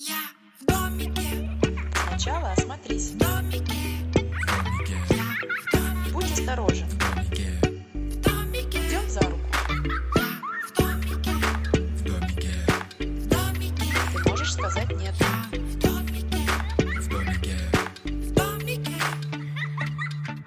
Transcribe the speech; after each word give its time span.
Я 0.00 0.14
в 0.60 0.64
домике, 0.64 1.50
Сначала 2.08 2.52
осмотрись. 2.52 3.10
в 3.10 3.18
домике, 3.18 3.74
я 5.10 5.24
в 5.56 5.72
домике, 5.72 6.12
Будь 6.12 6.30
осторожен. 6.30 6.86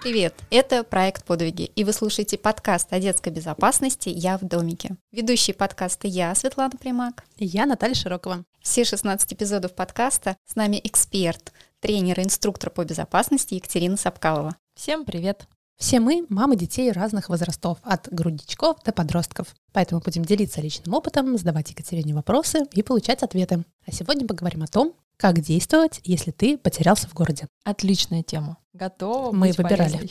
Привет! 0.01 0.33
Это 0.49 0.83
проект 0.83 1.25
«Подвиги», 1.25 1.61
и 1.75 1.83
вы 1.83 1.93
слушаете 1.93 2.35
подкаст 2.35 2.91
о 2.91 2.99
детской 2.99 3.31
безопасности 3.31 4.09
«Я 4.09 4.39
в 4.39 4.41
домике». 4.41 4.95
Ведущий 5.11 5.53
подкаста 5.53 6.07
я, 6.07 6.33
Светлана 6.33 6.71
Примак. 6.71 7.23
И 7.37 7.45
я 7.45 7.67
Наталья 7.67 7.93
Широкова. 7.93 8.43
Все 8.63 8.83
16 8.83 9.31
эпизодов 9.33 9.75
подкаста 9.75 10.37
с 10.43 10.55
нами 10.55 10.81
эксперт, 10.83 11.53
тренер 11.81 12.19
и 12.19 12.23
инструктор 12.23 12.71
по 12.71 12.83
безопасности 12.83 13.53
Екатерина 13.53 13.95
Сапкалова. 13.95 14.55
Всем 14.73 15.05
привет! 15.05 15.47
Все 15.77 15.99
мы 15.99 16.25
мамы 16.29 16.55
детей 16.55 16.91
разных 16.91 17.29
возрастов, 17.29 17.77
от 17.83 18.07
грудничков 18.11 18.81
до 18.83 18.91
подростков. 18.91 19.55
Поэтому 19.71 20.01
будем 20.01 20.25
делиться 20.25 20.61
личным 20.61 20.95
опытом, 20.95 21.37
задавать 21.37 21.69
Екатерине 21.69 22.15
вопросы 22.15 22.65
и 22.73 22.81
получать 22.81 23.21
ответы. 23.21 23.65
А 23.85 23.91
сегодня 23.91 24.27
поговорим 24.27 24.63
о 24.63 24.67
том, 24.67 24.95
как 25.21 25.39
действовать, 25.39 26.01
если 26.03 26.31
ты 26.31 26.57
потерялся 26.57 27.07
в 27.07 27.13
городе. 27.13 27.47
Отличная 27.63 28.23
тема. 28.23 28.57
Готова 28.73 29.31
Мы 29.31 29.49
быть 29.49 29.57
выбирали. 29.59 30.09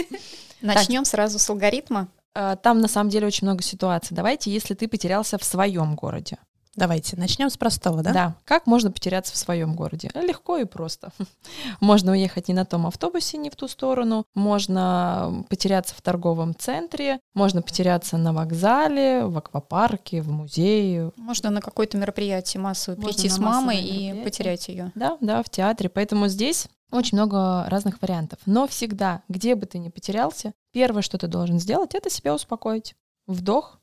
Начнем 0.60 1.04
сразу 1.04 1.38
с 1.38 1.48
алгоритма. 1.48 2.08
А, 2.34 2.56
Там 2.56 2.80
на 2.80 2.88
самом 2.88 3.08
деле 3.08 3.28
очень 3.28 3.46
много 3.46 3.62
ситуаций. 3.62 4.16
Давайте, 4.16 4.50
если 4.50 4.74
ты 4.74 4.88
потерялся 4.88 5.38
в 5.38 5.44
своем 5.44 5.94
городе. 5.94 6.38
Давайте 6.78 7.16
начнем 7.16 7.50
с 7.50 7.56
простого, 7.56 8.02
да? 8.02 8.36
Как 8.44 8.66
можно 8.66 8.90
потеряться 8.90 9.34
в 9.34 9.36
своем 9.36 9.74
городе? 9.74 10.10
Легко 10.14 10.58
и 10.58 10.64
просто. 10.64 11.10
Можно 11.80 12.12
уехать 12.12 12.48
не 12.48 12.54
на 12.54 12.64
том 12.64 12.86
автобусе, 12.86 13.36
не 13.36 13.50
в 13.50 13.56
ту 13.56 13.68
сторону. 13.68 14.24
Можно 14.34 15.44
потеряться 15.48 15.94
в 15.94 16.02
торговом 16.02 16.54
центре. 16.56 17.20
Можно 17.34 17.62
потеряться 17.62 18.16
на 18.16 18.32
вокзале, 18.32 19.24
в 19.24 19.36
аквапарке, 19.38 20.22
в 20.22 20.30
музее. 20.30 21.12
Можно 21.16 21.50
на 21.50 21.60
какое-то 21.60 21.96
мероприятие 21.96 22.60
массовое 22.60 22.96
Можно 22.96 23.12
прийти 23.12 23.28
с 23.28 23.38
мамой 23.38 23.82
и 23.82 24.22
потерять 24.22 24.68
ее. 24.68 24.92
Да, 24.94 25.18
да, 25.20 25.42
в 25.42 25.50
театре. 25.50 25.88
Поэтому 25.88 26.28
здесь 26.28 26.68
очень 26.90 27.18
много 27.18 27.64
разных 27.68 28.00
вариантов. 28.00 28.38
Но 28.46 28.66
всегда, 28.66 29.22
где 29.28 29.54
бы 29.54 29.66
ты 29.66 29.78
ни 29.78 29.88
потерялся, 29.88 30.52
первое, 30.72 31.02
что 31.02 31.18
ты 31.18 31.26
должен 31.26 31.58
сделать, 31.58 31.94
это 31.94 32.08
себя 32.08 32.34
успокоить. 32.34 32.94
Вдох, 33.26 33.80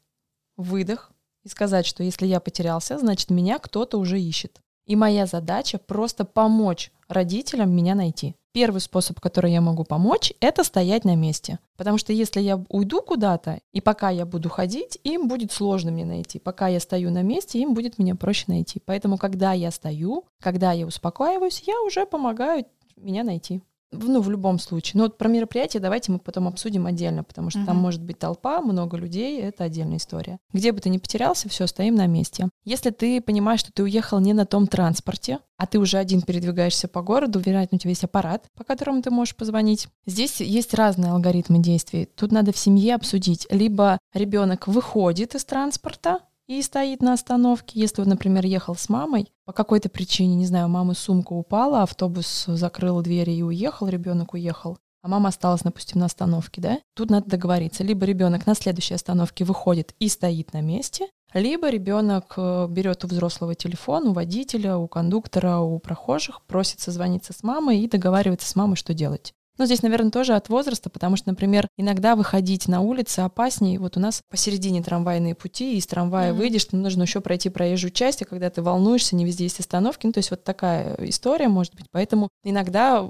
выдох 0.58 1.12
и 1.46 1.50
сказать, 1.50 1.86
что 1.86 2.04
если 2.04 2.26
я 2.26 2.40
потерялся, 2.40 2.98
значит, 2.98 3.30
меня 3.30 3.60
кто-то 3.60 3.98
уже 3.98 4.20
ищет. 4.20 4.60
И 4.86 4.96
моя 4.96 5.26
задача 5.26 5.78
просто 5.78 6.26
помочь 6.26 6.92
родителям 7.08 7.72
меня 7.72 7.96
найти. 7.96 8.36
Первый 8.52 8.80
способ, 8.80 9.20
который 9.20 9.52
я 9.52 9.62
могу 9.62 9.84
помочь, 9.84 10.32
это 10.40 10.64
стоять 10.64 11.04
на 11.06 11.16
месте. 11.16 11.60
Потому 11.76 11.98
что 11.98 12.14
если 12.14 12.40
я 12.40 12.64
уйду 12.70 13.02
куда-то, 13.02 13.60
и 13.74 13.82
пока 13.82 14.10
я 14.10 14.26
буду 14.26 14.50
ходить, 14.50 14.98
им 15.04 15.28
будет 15.28 15.52
сложно 15.52 15.90
меня 15.90 16.06
найти. 16.06 16.40
Пока 16.40 16.68
я 16.68 16.80
стою 16.80 17.12
на 17.12 17.22
месте, 17.22 17.60
им 17.60 17.74
будет 17.74 18.00
меня 18.00 18.16
проще 18.16 18.46
найти. 18.48 18.82
Поэтому, 18.86 19.18
когда 19.18 19.54
я 19.54 19.72
стою, 19.72 20.26
когда 20.42 20.72
я 20.72 20.86
успокаиваюсь, 20.86 21.64
я 21.66 21.82
уже 21.82 22.06
помогаю 22.06 22.66
меня 22.96 23.24
найти. 23.24 23.62
Ну, 24.02 24.22
в 24.22 24.30
любом 24.30 24.60
случае. 24.60 24.94
Но 25.00 25.04
вот 25.04 25.18
про 25.18 25.28
мероприятие 25.28 25.82
давайте 25.82 26.12
мы 26.12 26.20
потом 26.20 26.48
обсудим 26.48 26.86
отдельно, 26.86 27.24
потому 27.24 27.50
что 27.50 27.66
там 27.66 27.76
Мгм. 27.76 27.84
может 27.84 28.02
быть 28.04 28.20
толпа, 28.20 28.62
много 28.62 28.98
людей, 28.98 29.42
это 29.42 29.64
отдельная 29.66 29.98
история. 29.98 30.40
Где 30.54 30.72
бы 30.72 30.80
ты 30.80 30.90
ни 30.90 30.98
потерялся, 30.98 31.50
все, 31.50 31.68
стоим 31.68 31.96
на 31.96 32.08
месте. 32.08 32.50
Если 32.64 32.90
ты 32.90 33.22
понимаешь, 33.22 33.60
что 33.60 33.72
ты 33.72 33.84
уехал 33.84 34.20
не 34.20 34.34
на 34.34 34.46
том 34.46 34.68
транспорте, 34.68 35.40
а 35.58 35.68
ты 35.68 35.80
уже 35.80 35.98
один 35.98 36.22
передвигаешься 36.22 36.88
по 36.88 37.02
городу, 37.02 37.40
вероятно, 37.40 37.78
у 37.78 37.80
тебя 37.80 37.92
есть 37.92 38.04
аппарат, 38.04 38.48
по 38.56 38.64
которому 38.64 39.02
ты 39.02 39.10
можешь 39.10 39.36
позвонить. 39.36 39.88
Здесь 40.06 40.42
есть 40.42 40.74
разные 40.74 41.12
алгоритмы 41.12 41.60
действий. 41.60 42.06
Тут 42.06 42.32
надо 42.32 42.52
в 42.52 42.58
семье 42.58 42.96
обсудить. 42.96 43.48
Либо 43.50 43.98
ребенок 44.14 44.68
выходит 44.68 45.36
из 45.36 45.46
транспорта, 45.46 46.20
и 46.48 46.62
стоит 46.62 47.02
на 47.02 47.14
остановке. 47.14 47.80
Если 47.80 48.02
он, 48.02 48.10
например, 48.10 48.46
ехал 48.46 48.76
с 48.76 48.90
мамой, 48.90 49.32
по 49.46 49.54
какой-то 49.54 49.90
причине, 49.90 50.36
не 50.36 50.46
знаю, 50.46 50.66
у 50.66 50.70
мамы 50.70 50.96
сумка 50.96 51.34
упала, 51.34 51.84
автобус 51.84 52.46
закрыл 52.48 53.02
двери 53.02 53.32
и 53.32 53.44
уехал, 53.44 53.88
ребенок 53.88 54.34
уехал, 54.34 54.78
а 55.02 55.08
мама 55.08 55.30
осталась, 55.30 55.62
допустим, 55.62 56.00
на 56.00 56.08
остановке, 56.08 56.62
да? 56.62 56.80
Тут 56.96 57.12
надо 57.12 57.30
договориться. 57.30 57.84
Либо 57.84 58.06
ребенок 58.06 58.48
на 58.48 58.56
следующей 58.56 58.96
остановке 58.96 59.46
выходит 59.46 59.94
и 60.00 60.10
стоит 60.10 60.54
на 60.54 60.62
месте, 60.62 61.08
либо 61.34 61.70
ребенок 61.70 62.34
э, 62.38 62.68
берет 62.70 63.04
у 63.04 63.08
взрослого 63.08 63.56
телефон, 63.56 64.08
у 64.08 64.14
водителя, 64.14 64.78
у 64.78 64.88
кондуктора, 64.88 65.60
у 65.60 65.78
прохожих, 65.80 66.42
просит 66.44 66.80
созвониться 66.80 67.34
с 67.34 67.44
мамой 67.44 67.82
и 67.82 67.90
договаривается 67.90 68.50
с 68.50 68.56
мамой, 68.56 68.78
что 68.78 68.94
делать. 68.94 69.34
Но 69.58 69.66
здесь, 69.66 69.82
наверное, 69.82 70.12
тоже 70.12 70.36
от 70.36 70.50
возраста, 70.50 70.90
потому 70.90 71.16
что, 71.16 71.30
например, 71.30 71.68
иногда 71.78 72.16
выходить 72.16 72.68
на 72.68 72.82
улицы 72.82 73.20
опаснее. 73.22 73.80
Вот 73.80 73.98
у 73.98 74.00
нас 74.00 74.22
посередине 74.30 74.84
трамвайные 74.84 75.36
пути, 75.36 75.74
и 75.74 75.78
из 75.78 75.88
трамвая 75.88 76.32
Мгм. 76.32 76.40
выйдешь, 76.40 76.68
тебе 76.68 76.80
нужно 76.80 77.04
еще 77.04 77.22
пройти 77.22 77.50
проезжую 77.50 77.92
часть, 77.92 78.22
и 78.22 78.26
когда 78.26 78.50
ты 78.50 78.62
волнуешься, 78.62 79.16
не 79.16 79.26
везде 79.26 79.46
есть 79.46 79.60
остановки. 79.60 80.06
Ну, 80.06 80.12
то 80.14 80.20
есть 80.20 80.32
вот 80.32 80.44
такая 80.44 80.96
история 81.00 81.48
может 81.48 81.76
быть. 81.76 81.86
Поэтому 81.92 82.30
иногда 82.44 83.08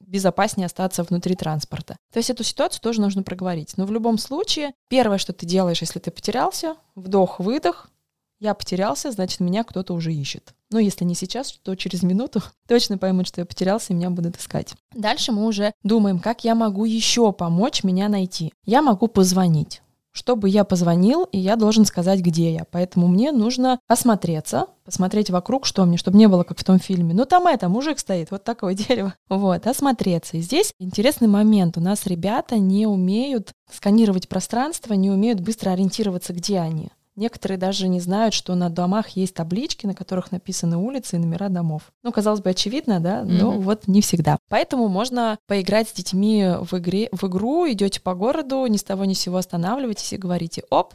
безопаснее 0.00 0.66
остаться 0.66 1.02
внутри 1.02 1.34
транспорта. 1.34 1.96
То 2.12 2.18
есть 2.18 2.30
эту 2.30 2.44
ситуацию 2.44 2.80
тоже 2.80 3.00
нужно 3.00 3.22
проговорить. 3.22 3.74
Но 3.76 3.86
в 3.86 3.92
любом 3.92 4.18
случае, 4.18 4.72
первое, 4.88 5.18
что 5.18 5.32
ты 5.32 5.46
делаешь, 5.46 5.80
если 5.80 5.98
ты 5.98 6.10
потерялся, 6.12 6.76
вдох-выдох, 6.94 7.90
я 8.38 8.54
потерялся, 8.54 9.10
значит, 9.10 9.40
меня 9.40 9.64
кто-то 9.64 9.94
уже 9.94 10.12
ищет. 10.12 10.54
Ну, 10.70 10.78
если 10.78 11.04
не 11.04 11.14
сейчас, 11.14 11.52
то 11.62 11.74
через 11.74 12.02
минуту 12.02 12.42
точно 12.68 12.98
поймут, 12.98 13.28
что 13.28 13.40
я 13.40 13.46
потерялся, 13.46 13.92
и 13.92 13.96
меня 13.96 14.10
будут 14.10 14.36
искать. 14.36 14.74
Дальше 14.94 15.32
мы 15.32 15.46
уже 15.46 15.72
думаем, 15.82 16.18
как 16.18 16.44
я 16.44 16.54
могу 16.54 16.84
еще 16.84 17.32
помочь 17.32 17.84
меня 17.84 18.08
найти. 18.08 18.52
Я 18.64 18.82
могу 18.82 19.08
позвонить. 19.08 19.82
Чтобы 20.12 20.48
я 20.48 20.64
позвонил, 20.64 21.24
и 21.24 21.38
я 21.38 21.56
должен 21.56 21.84
сказать, 21.84 22.20
где 22.20 22.54
я. 22.54 22.64
Поэтому 22.70 23.06
мне 23.06 23.32
нужно 23.32 23.78
осмотреться, 23.86 24.68
посмотреть 24.82 25.28
вокруг, 25.28 25.66
что 25.66 25.84
мне, 25.84 25.98
чтобы 25.98 26.16
не 26.16 26.26
было, 26.26 26.42
как 26.42 26.58
в 26.58 26.64
том 26.64 26.78
фильме. 26.78 27.12
Ну, 27.12 27.26
там 27.26 27.46
это, 27.46 27.68
мужик 27.68 27.98
стоит, 27.98 28.30
вот 28.30 28.42
такое 28.42 28.72
дерево. 28.88 29.14
Вот, 29.28 29.66
осмотреться. 29.66 30.38
И 30.38 30.40
здесь 30.40 30.72
интересный 30.78 31.28
момент. 31.28 31.76
У 31.76 31.80
нас 31.80 32.06
ребята 32.06 32.58
не 32.58 32.86
умеют 32.86 33.52
сканировать 33.70 34.26
пространство, 34.26 34.94
не 34.94 35.10
умеют 35.10 35.40
быстро 35.40 35.70
ориентироваться, 35.70 36.32
где 36.32 36.60
они. 36.60 36.88
Некоторые 37.16 37.56
даже 37.58 37.88
не 37.88 37.98
знают, 37.98 38.34
что 38.34 38.54
на 38.54 38.68
домах 38.68 39.08
есть 39.10 39.34
таблички, 39.34 39.86
на 39.86 39.94
которых 39.94 40.32
написаны 40.32 40.76
улицы 40.76 41.16
и 41.16 41.18
номера 41.18 41.48
домов. 41.48 41.90
Ну, 42.02 42.12
казалось 42.12 42.40
бы, 42.40 42.50
очевидно, 42.50 43.00
да, 43.00 43.22
но 43.24 43.52
Мгм. 43.52 43.60
вот 43.62 43.88
не 43.88 44.02
всегда. 44.02 44.36
Поэтому 44.48 44.88
можно 44.88 45.38
поиграть 45.46 45.88
с 45.88 45.92
детьми 45.92 46.46
в, 46.60 46.78
игре, 46.78 47.08
в 47.12 47.24
игру, 47.24 47.66
идете 47.70 48.00
по 48.02 48.14
городу, 48.14 48.66
ни 48.66 48.76
с 48.76 48.84
того 48.84 49.06
ни 49.06 49.14
с 49.14 49.20
сего 49.20 49.38
останавливаетесь 49.38 50.12
и 50.12 50.18
говорите, 50.18 50.62
оп, 50.68 50.92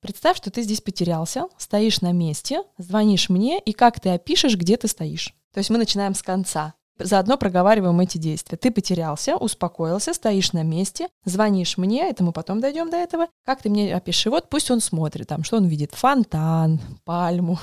представь, 0.00 0.36
что 0.36 0.50
ты 0.50 0.62
здесь 0.62 0.82
потерялся, 0.82 1.46
стоишь 1.56 2.02
на 2.02 2.12
месте, 2.12 2.62
звонишь 2.76 3.30
мне, 3.30 3.58
и 3.58 3.72
как 3.72 3.98
ты 3.98 4.10
опишешь, 4.10 4.56
где 4.56 4.76
ты 4.76 4.88
стоишь. 4.88 5.34
То 5.54 5.58
есть 5.58 5.70
мы 5.70 5.78
начинаем 5.78 6.14
с 6.14 6.22
конца. 6.22 6.74
Заодно 6.98 7.36
проговариваем 7.36 7.98
эти 8.00 8.18
действия. 8.18 8.58
Ты 8.58 8.70
потерялся, 8.70 9.36
успокоился, 9.36 10.14
стоишь 10.14 10.52
на 10.52 10.62
месте, 10.62 11.08
звонишь 11.24 11.78
мне, 11.78 12.08
это 12.08 12.22
мы 12.22 12.32
потом 12.32 12.60
дойдем 12.60 12.90
до 12.90 12.96
этого. 12.96 13.26
Как 13.44 13.62
ты 13.62 13.70
мне 13.70 13.94
опиши? 13.94 14.30
Вот 14.30 14.48
пусть 14.48 14.70
он 14.70 14.80
смотрит, 14.80 15.28
там, 15.28 15.42
что 15.44 15.56
он 15.56 15.66
видит? 15.66 15.92
Фонтан, 15.94 16.80
пальму, 17.04 17.58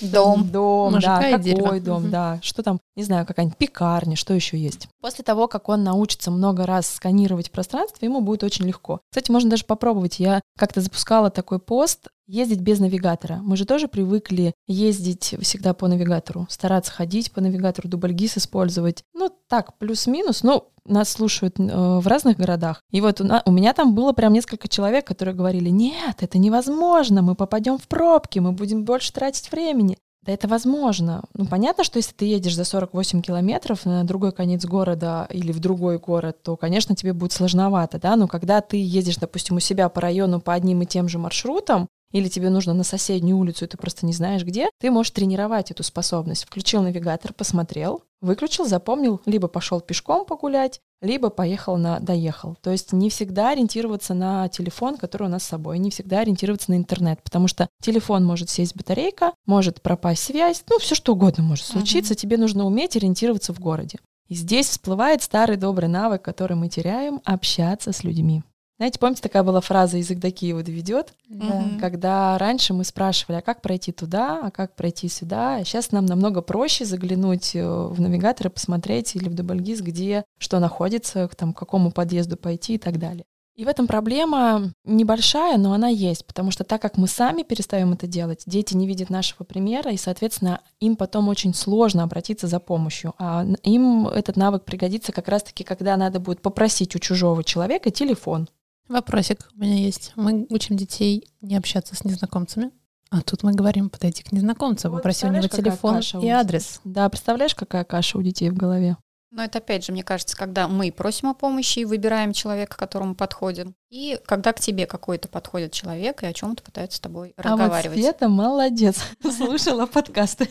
Дом. 0.00 0.50
дом, 0.50 0.94
Мужика 0.94 1.20
да, 1.20 1.30
какой 1.32 1.42
дерево. 1.44 1.80
дом, 1.80 2.10
да, 2.10 2.38
что 2.42 2.62
там, 2.62 2.80
не 2.96 3.04
знаю, 3.04 3.26
какая-нибудь 3.26 3.58
пекарня, 3.58 4.16
что 4.16 4.34
еще 4.34 4.56
есть. 4.56 4.88
После 5.00 5.24
того, 5.24 5.48
как 5.48 5.68
он 5.68 5.84
научится 5.84 6.30
много 6.30 6.66
раз 6.66 6.88
сканировать 6.88 7.50
пространство, 7.50 8.04
ему 8.04 8.20
будет 8.20 8.42
очень 8.42 8.64
легко. 8.64 9.00
Кстати, 9.10 9.30
можно 9.30 9.50
даже 9.50 9.64
попробовать. 9.64 10.18
Я 10.18 10.40
как-то 10.58 10.80
запускала 10.80 11.30
такой 11.30 11.58
пост 11.58 12.08
ездить 12.26 12.60
без 12.60 12.78
навигатора. 12.80 13.40
Мы 13.42 13.56
же 13.56 13.64
тоже 13.64 13.88
привыкли 13.88 14.54
ездить 14.66 15.34
всегда 15.40 15.74
по 15.74 15.88
навигатору, 15.88 16.46
стараться 16.48 16.92
ходить 16.92 17.32
по 17.32 17.40
навигатору, 17.40 17.88
дубльгиз 17.88 18.38
использовать. 18.38 19.04
Ну, 19.14 19.30
так, 19.48 19.76
плюс-минус, 19.78 20.42
но 20.42 20.68
нас 20.86 21.10
слушают 21.10 21.58
э, 21.58 21.62
в 21.64 22.06
разных 22.06 22.36
городах. 22.36 22.82
И 22.90 23.00
вот 23.00 23.20
у, 23.20 23.24
на- 23.24 23.42
у 23.46 23.50
меня 23.52 23.72
там 23.72 23.94
было 23.94 24.12
прям 24.12 24.32
несколько 24.32 24.68
человек, 24.68 25.06
которые 25.06 25.34
говорили, 25.34 25.70
нет, 25.70 26.16
это 26.20 26.38
невозможно, 26.38 27.22
мы 27.22 27.34
попадем 27.34 27.78
в 27.78 27.88
пробки, 27.88 28.38
мы 28.38 28.52
будем 28.52 28.84
больше 28.84 29.12
тратить 29.12 29.50
времени. 29.50 29.96
Да 30.22 30.32
это 30.32 30.48
возможно. 30.48 31.22
Ну, 31.34 31.44
понятно, 31.44 31.84
что 31.84 31.98
если 31.98 32.14
ты 32.14 32.24
едешь 32.24 32.56
за 32.56 32.64
48 32.64 33.20
километров 33.20 33.84
на 33.84 34.04
другой 34.04 34.32
конец 34.32 34.64
города 34.64 35.26
или 35.30 35.52
в 35.52 35.60
другой 35.60 35.98
город, 35.98 36.42
то, 36.42 36.56
конечно, 36.56 36.96
тебе 36.96 37.12
будет 37.12 37.32
сложновато, 37.32 37.98
да, 37.98 38.16
но 38.16 38.26
когда 38.26 38.62
ты 38.62 38.78
едешь, 38.78 39.18
допустим, 39.18 39.56
у 39.56 39.60
себя 39.60 39.90
по 39.90 40.00
району 40.00 40.40
по 40.40 40.54
одним 40.54 40.80
и 40.80 40.86
тем 40.86 41.08
же 41.10 41.18
маршрутам, 41.18 41.88
или 42.14 42.28
тебе 42.28 42.48
нужно 42.48 42.74
на 42.74 42.84
соседнюю 42.84 43.36
улицу, 43.36 43.64
и 43.64 43.68
ты 43.68 43.76
просто 43.76 44.06
не 44.06 44.12
знаешь 44.12 44.44
где, 44.44 44.70
ты 44.78 44.88
можешь 44.90 45.10
тренировать 45.10 45.72
эту 45.72 45.82
способность. 45.82 46.44
Включил 46.44 46.80
навигатор, 46.80 47.34
посмотрел, 47.34 48.04
выключил, 48.20 48.66
запомнил, 48.66 49.20
либо 49.26 49.48
пошел 49.48 49.80
пешком 49.80 50.24
погулять, 50.24 50.80
либо 51.02 51.28
поехал 51.28 51.76
на 51.76 51.98
доехал. 51.98 52.56
То 52.62 52.70
есть 52.70 52.92
не 52.92 53.10
всегда 53.10 53.50
ориентироваться 53.50 54.14
на 54.14 54.48
телефон, 54.48 54.96
который 54.96 55.26
у 55.26 55.30
нас 55.30 55.42
с 55.42 55.48
собой, 55.48 55.80
не 55.80 55.90
всегда 55.90 56.20
ориентироваться 56.20 56.70
на 56.70 56.76
интернет, 56.76 57.20
потому 57.20 57.48
что 57.48 57.68
телефон 57.82 58.24
может 58.24 58.48
сесть 58.48 58.76
батарейка, 58.76 59.32
может 59.44 59.82
пропасть 59.82 60.22
связь, 60.22 60.62
ну 60.70 60.78
все 60.78 60.94
что 60.94 61.14
угодно 61.14 61.42
может 61.42 61.66
случиться, 61.66 62.14
тебе 62.14 62.36
нужно 62.36 62.64
уметь 62.64 62.96
ориентироваться 62.96 63.52
в 63.52 63.58
городе. 63.58 63.98
И 64.28 64.36
здесь 64.36 64.68
всплывает 64.68 65.20
старый 65.20 65.56
добрый 65.56 65.88
навык, 65.88 66.22
который 66.22 66.56
мы 66.56 66.68
теряем, 66.68 67.20
общаться 67.24 67.92
с 67.92 68.04
людьми. 68.04 68.44
Знаете, 68.76 68.98
помните, 68.98 69.22
такая 69.22 69.44
была 69.44 69.60
фраза 69.60 69.98
«язык 69.98 70.18
до 70.18 70.32
Киева 70.32 70.62
доведет», 70.64 71.14
Мгм. 71.28 71.78
когда 71.78 72.36
раньше 72.38 72.74
мы 72.74 72.82
спрашивали, 72.84 73.38
а 73.38 73.42
как 73.42 73.62
пройти 73.62 73.92
туда, 73.92 74.40
а 74.44 74.50
как 74.50 74.74
пройти 74.74 75.08
сюда. 75.08 75.56
А 75.56 75.64
сейчас 75.64 75.92
нам 75.92 76.06
намного 76.06 76.42
проще 76.42 76.84
заглянуть 76.84 77.54
э, 77.54 77.64
в 77.64 78.00
навигатор 78.00 78.48
и 78.48 78.50
посмотреть 78.50 79.14
или 79.14 79.28
в 79.28 79.34
Дубльгиз, 79.34 79.80
где 79.80 80.24
что 80.38 80.58
находится, 80.58 81.28
к 81.28 81.36
там, 81.36 81.52
к 81.52 81.58
какому 81.58 81.92
подъезду 81.92 82.36
пойти 82.36 82.74
и 82.74 82.78
так 82.78 82.98
далее. 82.98 83.24
И 83.54 83.64
в 83.64 83.68
этом 83.68 83.86
проблема 83.86 84.72
небольшая, 84.84 85.56
но 85.58 85.72
она 85.72 85.86
есть, 85.86 86.26
потому 86.26 86.50
что 86.50 86.64
так 86.64 86.82
как 86.82 86.96
мы 86.96 87.06
сами 87.06 87.44
перестаем 87.44 87.92
это 87.92 88.08
делать, 88.08 88.42
дети 88.46 88.74
не 88.74 88.88
видят 88.88 89.10
нашего 89.10 89.44
примера, 89.44 89.92
и, 89.92 89.96
соответственно, 89.96 90.60
им 90.80 90.96
потом 90.96 91.28
очень 91.28 91.54
сложно 91.54 92.02
обратиться 92.02 92.48
за 92.48 92.58
помощью. 92.58 93.14
А 93.18 93.46
им 93.62 94.08
этот 94.08 94.36
навык 94.36 94.64
пригодится 94.64 95.12
как 95.12 95.28
раз-таки, 95.28 95.62
когда 95.62 95.96
надо 95.96 96.18
будет 96.18 96.42
попросить 96.42 96.96
у 96.96 96.98
чужого 96.98 97.44
человека 97.44 97.92
телефон. 97.92 98.48
Вопросик 98.88 99.48
у 99.56 99.60
меня 99.60 99.76
есть. 99.76 100.12
Мы 100.14 100.46
учим 100.50 100.76
детей 100.76 101.26
не 101.40 101.56
общаться 101.56 101.94
с 101.94 102.04
незнакомцами. 102.04 102.70
А 103.10 103.22
тут 103.22 103.42
мы 103.42 103.52
говорим, 103.52 103.90
подойти 103.90 104.22
к 104.22 104.32
незнакомцу, 104.32 104.90
Вот 104.90 104.96
попроси 104.96 105.26
у 105.26 105.30
него 105.30 105.46
телефон 105.46 105.96
каша 105.96 106.18
и 106.18 106.28
адрес. 106.28 106.80
Да, 106.84 107.08
представляешь, 107.08 107.54
какая 107.54 107.84
каша 107.84 108.18
у 108.18 108.22
детей 108.22 108.50
в 108.50 108.56
голове? 108.56 108.96
Но 109.30 109.42
это 109.42 109.58
опять 109.58 109.84
же, 109.84 109.92
мне 109.92 110.04
кажется, 110.04 110.36
когда 110.36 110.68
мы 110.68 110.92
просим 110.92 111.28
о 111.28 111.34
помощи 111.34 111.80
и 111.80 111.84
выбираем 111.84 112.32
человека, 112.32 112.76
к 112.76 112.78
которому 112.78 113.16
подходим, 113.16 113.74
и 113.90 114.18
когда 114.26 114.52
к 114.52 114.60
тебе 114.60 114.86
какой-то 114.86 115.28
подходит 115.28 115.72
человек 115.72 116.22
и 116.22 116.26
о 116.26 116.32
чем-то 116.32 116.62
пытается 116.62 116.98
с 116.98 117.00
тобой 117.00 117.34
А 117.36 117.42
вот 117.42 117.60
разговаривать. 117.60 117.98
Света 117.98 118.28
молодец, 118.28 118.96
слушала 119.22 119.86
подкасты 119.86 120.48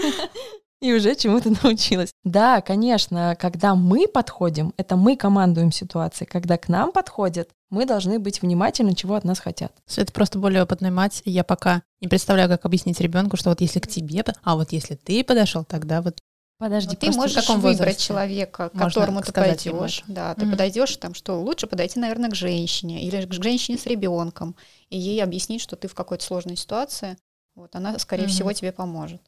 и 0.83 0.91
уже 0.93 1.15
чему-то 1.15 1.49
научилась. 1.63 2.11
Да, 2.25 2.61
конечно, 2.61 3.37
когда 3.39 3.73
мы 3.73 4.05
подходим, 4.07 4.73
это 4.75 4.97
мы 4.97 5.15
командуем 5.15 5.71
ситуацией. 5.71 6.27
Когда 6.29 6.57
к 6.57 6.67
нам 6.67 6.91
подходят, 6.91 7.49
мы 7.69 7.85
должны 7.85 8.19
быть 8.19 8.41
внимательны, 8.41 8.93
чего 8.93 9.15
от 9.15 9.23
нас 9.23 9.39
хотят. 9.39 9.71
Света 9.87 10.11
просто 10.11 10.39
более 10.39 10.61
опытная 10.61 10.91
мать, 10.91 11.21
и 11.23 11.31
я 11.31 11.45
пока 11.45 11.83
не 12.01 12.09
представляю, 12.09 12.49
как 12.49 12.65
объяснить 12.65 12.99
ребенку, 12.99 13.37
что 13.37 13.49
вот 13.49 13.61
если 13.61 13.79
к 13.79 13.87
тебе, 13.87 14.25
а 14.43 14.55
вот 14.55 14.73
если 14.73 14.95
ты 14.95 15.23
подошел, 15.23 15.63
тогда 15.63 16.01
вот 16.01 16.19
Подожди, 16.59 16.91
Но 16.91 16.95
ты 16.95 17.11
можешь 17.17 17.35
в 17.35 17.41
каком 17.41 17.59
выбрать 17.59 17.79
возрасте 17.79 18.03
человека, 18.05 18.69
к 18.69 18.73
можно 18.73 18.87
которому 18.87 19.21
ты 19.21 19.33
пойдешь. 19.33 20.03
Да, 20.07 20.33
ты 20.35 20.41
Мгм. 20.41 20.51
подойдешь 20.51 20.95
там, 20.97 21.13
что 21.13 21.41
лучше 21.41 21.67
подойти, 21.67 21.99
наверное, 21.99 22.29
к 22.29 22.35
женщине 22.35 23.03
или 23.03 23.25
к 23.25 23.33
женщине 23.33 23.77
с 23.77 23.85
ребенком 23.85 24.55
и 24.89 24.97
ей 24.97 25.21
объяснить, 25.23 25.61
что 25.61 25.75
ты 25.75 25.87
в 25.89 25.95
какой-то 25.95 26.23
сложной 26.23 26.55
ситуации. 26.55 27.17
Вот 27.55 27.75
она, 27.75 27.97
скорее 27.99 28.23
Мгм. 28.23 28.29
всего, 28.29 28.53
тебе 28.53 28.71
поможет. 28.71 29.21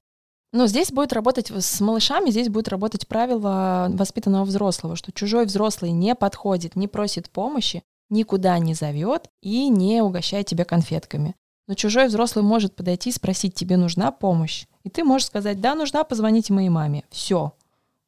Но 0.53 0.67
здесь 0.67 0.91
будет 0.91 1.11
работать 1.11 1.51
с 1.51 1.81
малышами, 1.81 2.29
здесь 2.29 2.49
будет 2.49 2.69
работать 2.69 3.07
правило 3.07 3.87
воспитанного 3.89 4.45
взрослого, 4.45 4.95
что 4.95 5.11
чужой 5.11 5.45
взрослый 5.45 5.91
не 5.91 6.15
подходит, 6.15 6.75
не 6.75 6.87
просит 6.87 7.29
помощи, 7.29 7.83
никуда 8.09 8.57
не 8.59 8.73
зовет 8.73 9.29
и 9.41 9.67
не 9.69 10.01
угощает 10.01 10.47
тебя 10.47 10.63
конфетками. 10.63 11.35
Но 11.67 11.73
чужой 11.73 12.07
взрослый 12.07 12.45
может 12.45 12.75
подойти 12.75 13.09
и 13.09 13.13
спросить, 13.13 13.55
тебе 13.55 13.75
нужна 13.75 14.11
помощь. 14.11 14.65
И 14.83 14.89
ты 14.89 15.03
можешь 15.03 15.27
сказать, 15.27 15.59
да, 15.59 15.73
нужна, 15.73 16.03
позвоните 16.03 16.53
моей 16.53 16.69
маме. 16.69 17.03
Все. 17.09 17.53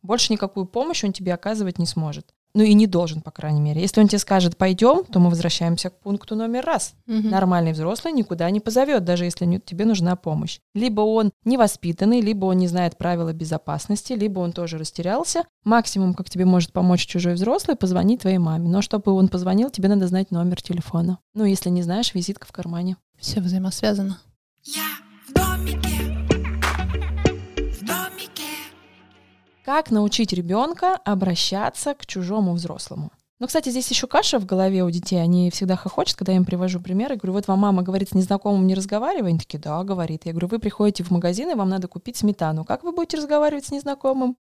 Больше 0.04 0.32
никакую 0.32 0.68
помощь 0.68 1.04
он 1.04 1.12
тебе 1.12 1.34
оказывать 1.34 1.80
не 1.80 1.88
сможет. 1.88 2.34
Ну 2.54 2.64
и 2.64 2.74
не 2.74 2.88
должен, 2.88 3.22
по 3.22 3.30
крайней 3.30 3.62
мере. 3.62 3.82
Если 3.82 4.02
он 4.02 4.08
тебе 4.08 4.18
скажет, 4.20 4.58
пойдем, 4.58 5.04
то 5.06 5.20
мы 5.20 5.30
возвращаемся 5.30 5.90
к 5.92 6.00
пункту 6.00 6.36
номер 6.36 6.66
раз. 6.66 6.96
Нормальный 7.06 7.74
взрослый 7.74 8.14
никуда 8.14 8.50
не 8.50 8.60
позовет, 8.60 9.04
даже 9.04 9.26
если 9.26 9.46
не- 9.46 9.60
тебе 9.60 9.86
нужна 9.86 10.16
помощь. 10.16 10.60
Либо 10.74 11.02
он 11.02 11.32
невоспитанный, 11.46 12.22
либо 12.22 12.46
он 12.46 12.58
не 12.58 12.68
знает 12.68 12.98
правила 12.98 13.32
безопасности, 13.34 14.14
либо 14.14 14.40
он 14.40 14.54
тоже 14.54 14.78
растерялся. 14.78 15.44
Максимум, 15.64 16.14
как 16.14 16.30
тебе 16.30 16.46
может 16.46 16.72
помочь 16.72 17.06
чужой 17.06 17.34
взрослый, 17.34 17.76
позвонить 17.76 18.22
твоей 18.22 18.38
маме. 18.40 18.70
Но 18.70 18.82
чтобы 18.82 19.12
он 19.12 19.28
позвонил, 19.28 19.70
тебе 19.70 19.90
надо 19.90 20.08
знать 20.08 20.32
номер 20.32 20.62
телефона. 20.62 21.20
Ну, 21.36 21.46
если 21.46 21.70
не 21.70 21.84
знаешь, 21.84 22.14
визитка 22.16 22.48
в 22.48 22.52
кармане. 22.52 22.98
Все 23.20 23.40
взаимосвязано. 23.42 24.20
Я 24.64 24.84
в 25.28 25.34
домике, 25.34 25.97
Как 29.68 29.92
научить 29.92 30.32
ребенка 30.32 30.96
обращаться 31.04 31.94
к 31.94 32.06
чужому 32.06 32.54
взрослому? 32.54 33.12
Ну, 33.38 33.48
кстати, 33.48 33.68
здесь 33.68 33.90
еще 33.90 34.08
каша 34.08 34.40
в 34.40 34.46
голове 34.46 34.82
у 34.86 34.90
детей. 34.90 35.22
Они 35.22 35.52
всегда 35.52 35.76
хохочут, 35.76 36.16
когда 36.16 36.32
я 36.32 36.38
им 36.38 36.46
привожу 36.46 36.80
примеры. 36.80 37.18
Говорю, 37.18 37.34
вот 37.34 37.50
вам 37.50 37.60
мама 37.60 37.84
говорит, 37.84 38.08
с 38.08 38.14
незнакомым 38.14 38.66
не 38.66 38.76
разговаривай. 38.76 39.32
Они 39.32 39.40
такие, 39.40 39.60
да, 39.60 39.84
говорит. 39.84 40.22
Я 40.24 40.32
говорю, 40.32 40.48
вы 40.48 40.60
приходите 40.60 41.04
в 41.04 41.12
магазин, 41.12 41.52
и 41.52 41.54
вам 41.54 41.68
надо 41.68 41.90
купить 41.90 42.16
сметану. 42.16 42.64
Как 42.64 42.86
вы 42.86 42.94
будете 42.94 43.18
разговаривать 43.18 43.66
с 43.66 43.72
незнакомым? 43.72 44.38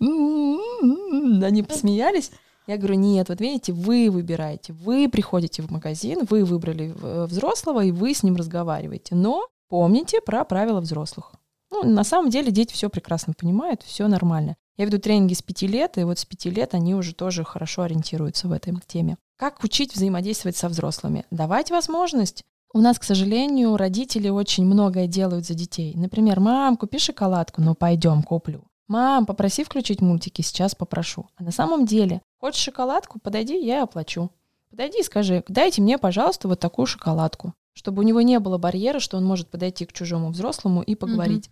Они 0.00 1.62
посмеялись. 1.62 2.32
Я 2.66 2.76
говорю, 2.76 2.96
нет, 2.96 3.28
вот 3.28 3.40
видите, 3.40 3.72
вы 3.72 4.10
выбираете, 4.10 4.72
вы 4.72 5.08
приходите 5.08 5.62
в 5.62 5.70
магазин, 5.70 6.26
вы 6.28 6.44
выбрали 6.44 6.92
э, 7.00 7.26
взрослого, 7.26 7.84
и 7.84 7.92
вы 7.92 8.12
с 8.12 8.24
ним 8.24 8.34
разговариваете. 8.34 9.14
Но 9.14 9.46
помните 9.68 10.20
про 10.20 10.44
правила 10.44 10.80
взрослых. 10.80 11.30
Ну, 11.70 11.84
на 11.84 12.02
самом 12.02 12.30
деле 12.30 12.50
дети 12.50 12.72
все 12.72 12.90
прекрасно 12.90 13.34
понимают, 13.34 13.82
все 13.82 14.08
нормально. 14.08 14.56
Я 14.76 14.86
веду 14.86 14.98
тренинги 14.98 15.34
с 15.34 15.42
пяти 15.42 15.66
лет, 15.66 15.98
и 15.98 16.04
вот 16.04 16.18
с 16.18 16.24
пяти 16.24 16.50
лет 16.50 16.74
они 16.74 16.94
уже 16.94 17.14
тоже 17.14 17.44
хорошо 17.44 17.82
ориентируются 17.82 18.48
в 18.48 18.52
этой 18.52 18.74
теме. 18.86 19.16
Как 19.36 19.62
учить 19.62 19.94
взаимодействовать 19.94 20.56
со 20.56 20.68
взрослыми? 20.68 21.24
Давать 21.30 21.70
возможность. 21.70 22.42
У 22.72 22.80
нас, 22.80 22.98
к 22.98 23.04
сожалению, 23.04 23.76
родители 23.76 24.28
очень 24.28 24.64
многое 24.64 25.06
делают 25.06 25.46
за 25.46 25.54
детей. 25.54 25.94
Например, 25.94 26.40
мам, 26.40 26.76
купи 26.76 26.98
шоколадку, 26.98 27.62
ну 27.62 27.76
пойдем, 27.76 28.24
куплю. 28.24 28.64
Мам, 28.88 29.26
попроси 29.26 29.62
включить 29.62 30.00
мультики, 30.00 30.42
сейчас 30.42 30.74
попрошу. 30.74 31.26
А 31.36 31.44
на 31.44 31.52
самом 31.52 31.86
деле, 31.86 32.20
хочешь 32.38 32.62
шоколадку, 32.62 33.20
подойди, 33.20 33.64
я 33.64 33.84
оплачу. 33.84 34.30
Подойди 34.70 35.00
и 35.00 35.04
скажи, 35.04 35.44
дайте 35.46 35.82
мне, 35.82 35.98
пожалуйста, 35.98 36.48
вот 36.48 36.58
такую 36.58 36.86
шоколадку, 36.86 37.54
чтобы 37.74 38.02
у 38.02 38.04
него 38.04 38.22
не 38.22 38.40
было 38.40 38.58
барьера, 38.58 38.98
что 38.98 39.16
он 39.16 39.24
может 39.24 39.48
подойти 39.48 39.86
к 39.86 39.92
чужому 39.92 40.30
взрослому 40.30 40.82
и 40.82 40.96
поговорить. 40.96 41.48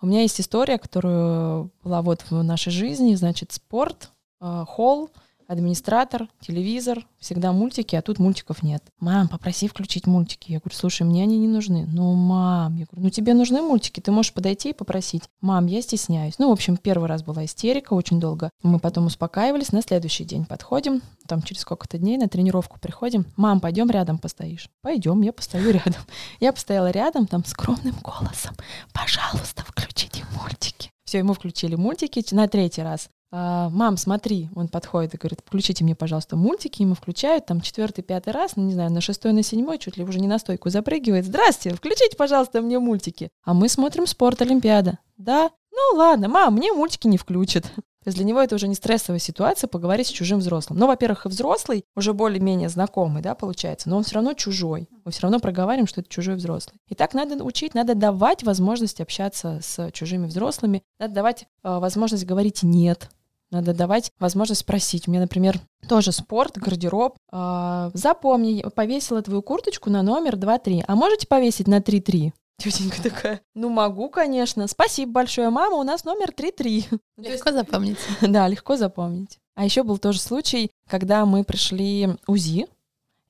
У 0.00 0.06
меня 0.06 0.22
есть 0.22 0.40
история, 0.40 0.78
которая 0.78 1.68
была 1.82 2.00
вот 2.02 2.24
в 2.30 2.42
нашей 2.42 2.72
жизни, 2.72 3.14
значит, 3.14 3.52
спорт, 3.52 4.10
э, 4.40 4.64
холл, 4.66 5.10
администратор, 5.50 6.28
телевизор, 6.40 7.04
всегда 7.18 7.52
мультики, 7.52 7.96
а 7.96 8.02
тут 8.02 8.20
мультиков 8.20 8.62
нет. 8.62 8.84
Мам, 9.00 9.28
попроси 9.28 9.66
включить 9.66 10.06
мультики. 10.06 10.52
Я 10.52 10.60
говорю, 10.60 10.76
слушай, 10.76 11.02
мне 11.02 11.24
они 11.24 11.38
не 11.38 11.48
нужны. 11.48 11.86
Ну, 11.92 12.14
мам, 12.14 12.76
я 12.76 12.86
говорю, 12.86 13.04
ну 13.04 13.10
тебе 13.10 13.34
нужны 13.34 13.60
мультики, 13.60 13.98
ты 13.98 14.12
можешь 14.12 14.32
подойти 14.32 14.70
и 14.70 14.72
попросить. 14.72 15.24
Мам, 15.40 15.66
я 15.66 15.82
стесняюсь. 15.82 16.38
Ну, 16.38 16.50
в 16.50 16.52
общем, 16.52 16.76
первый 16.76 17.08
раз 17.08 17.24
была 17.24 17.44
истерика, 17.44 17.94
очень 17.94 18.20
долго. 18.20 18.50
Мы 18.62 18.78
потом 18.78 19.06
успокаивались, 19.06 19.72
на 19.72 19.82
следующий 19.82 20.24
день 20.24 20.44
подходим, 20.44 21.02
там 21.26 21.42
через 21.42 21.62
сколько-то 21.62 21.98
дней 21.98 22.16
на 22.16 22.28
тренировку 22.28 22.78
приходим. 22.78 23.26
Мам, 23.36 23.60
пойдем 23.60 23.90
рядом 23.90 24.18
постоишь. 24.18 24.70
Пойдем, 24.82 25.20
я 25.22 25.32
постою 25.32 25.72
рядом. 25.72 26.02
Я 26.40 26.52
постояла 26.52 26.90
рядом, 26.90 27.26
там 27.26 27.44
скромным 27.44 27.96
голосом. 28.02 28.54
Пожалуйста, 28.92 29.64
включите 29.66 30.24
мультики. 30.40 30.90
Все, 31.04 31.18
ему 31.18 31.34
включили 31.34 31.74
мультики 31.74 32.24
на 32.32 32.46
третий 32.46 32.82
раз. 32.82 33.08
А, 33.32 33.68
мам, 33.70 33.96
смотри, 33.96 34.48
он 34.56 34.68
подходит 34.68 35.14
и 35.14 35.16
говорит, 35.16 35.40
включите 35.44 35.84
мне, 35.84 35.94
пожалуйста, 35.94 36.36
мультики, 36.36 36.82
ему 36.82 36.94
включают, 36.94 37.46
там 37.46 37.60
четвертый, 37.60 38.02
пятый 38.02 38.32
раз, 38.32 38.56
ну 38.56 38.64
не 38.64 38.72
знаю, 38.72 38.90
на 38.90 39.00
шестой, 39.00 39.32
на 39.32 39.42
седьмой, 39.42 39.78
чуть 39.78 39.96
ли 39.96 40.04
уже 40.04 40.20
не 40.20 40.26
на 40.26 40.38
стойку 40.38 40.68
запрыгивает. 40.68 41.26
Здрасте, 41.26 41.70
включите, 41.70 42.16
пожалуйста, 42.16 42.60
мне 42.60 42.78
мультики. 42.78 43.28
А 43.44 43.54
мы 43.54 43.68
смотрим 43.68 44.06
спорт 44.06 44.42
Олимпиада. 44.42 44.98
Да? 45.16 45.50
Ну 45.70 45.98
ладно, 45.98 46.28
мам, 46.28 46.54
мне 46.54 46.72
мультики 46.72 47.06
не 47.06 47.18
включат. 47.18 47.64
То 48.02 48.08
есть 48.08 48.16
для 48.16 48.24
него 48.24 48.40
это 48.40 48.54
уже 48.54 48.66
не 48.66 48.74
стрессовая 48.74 49.18
ситуация 49.18 49.68
поговорить 49.68 50.06
с 50.06 50.10
чужим 50.10 50.38
взрослым. 50.38 50.78
Но, 50.78 50.86
во-первых, 50.86 51.26
и 51.26 51.28
взрослый 51.28 51.84
уже 51.94 52.14
более-менее 52.14 52.70
знакомый, 52.70 53.20
да, 53.20 53.34
получается, 53.34 53.90
но 53.90 53.98
он 53.98 54.04
все 54.04 54.14
равно 54.14 54.32
чужой. 54.32 54.88
Мы 55.04 55.12
все 55.12 55.22
равно 55.22 55.38
проговариваем, 55.38 55.86
что 55.86 56.00
это 56.00 56.08
чужой 56.08 56.36
взрослый. 56.36 56.78
И 56.88 56.94
так 56.94 57.12
надо 57.12 57.44
учить, 57.44 57.74
надо 57.74 57.94
давать 57.94 58.42
возможность 58.42 59.02
общаться 59.02 59.60
с 59.62 59.90
чужими 59.92 60.26
взрослыми, 60.26 60.82
надо 60.98 61.12
давать 61.12 61.42
э, 61.62 61.78
возможность 61.78 62.24
говорить 62.24 62.62
«нет», 62.62 63.10
надо 63.50 63.74
давать 63.74 64.12
возможность 64.18 64.60
спросить. 64.60 65.08
У 65.08 65.10
меня, 65.10 65.22
например, 65.22 65.60
тоже 65.88 66.12
спорт, 66.12 66.56
гардероб. 66.56 67.16
А, 67.32 67.90
запомни, 67.94 68.64
повесила 68.74 69.22
твою 69.22 69.42
курточку 69.42 69.90
на 69.90 70.02
номер 70.02 70.36
2-3. 70.36 70.84
А 70.86 70.94
можете 70.94 71.26
повесить 71.26 71.66
на 71.66 71.78
3-3? 71.78 72.32
Тетенька 72.58 73.02
такая, 73.02 73.40
ну 73.54 73.68
могу, 73.68 74.08
конечно. 74.10 74.66
Спасибо 74.68 75.12
большое, 75.12 75.50
мама, 75.50 75.76
у 75.76 75.82
нас 75.82 76.04
номер 76.04 76.30
3-3. 76.30 77.00
Легко 77.16 77.52
запомнить. 77.52 77.98
Да, 78.20 78.46
легко 78.48 78.76
запомнить. 78.76 79.38
А 79.54 79.64
еще 79.64 79.82
был 79.82 79.98
тоже 79.98 80.20
случай, 80.20 80.70
когда 80.88 81.26
мы 81.26 81.44
пришли 81.44 82.08
УЗИ, 82.26 82.66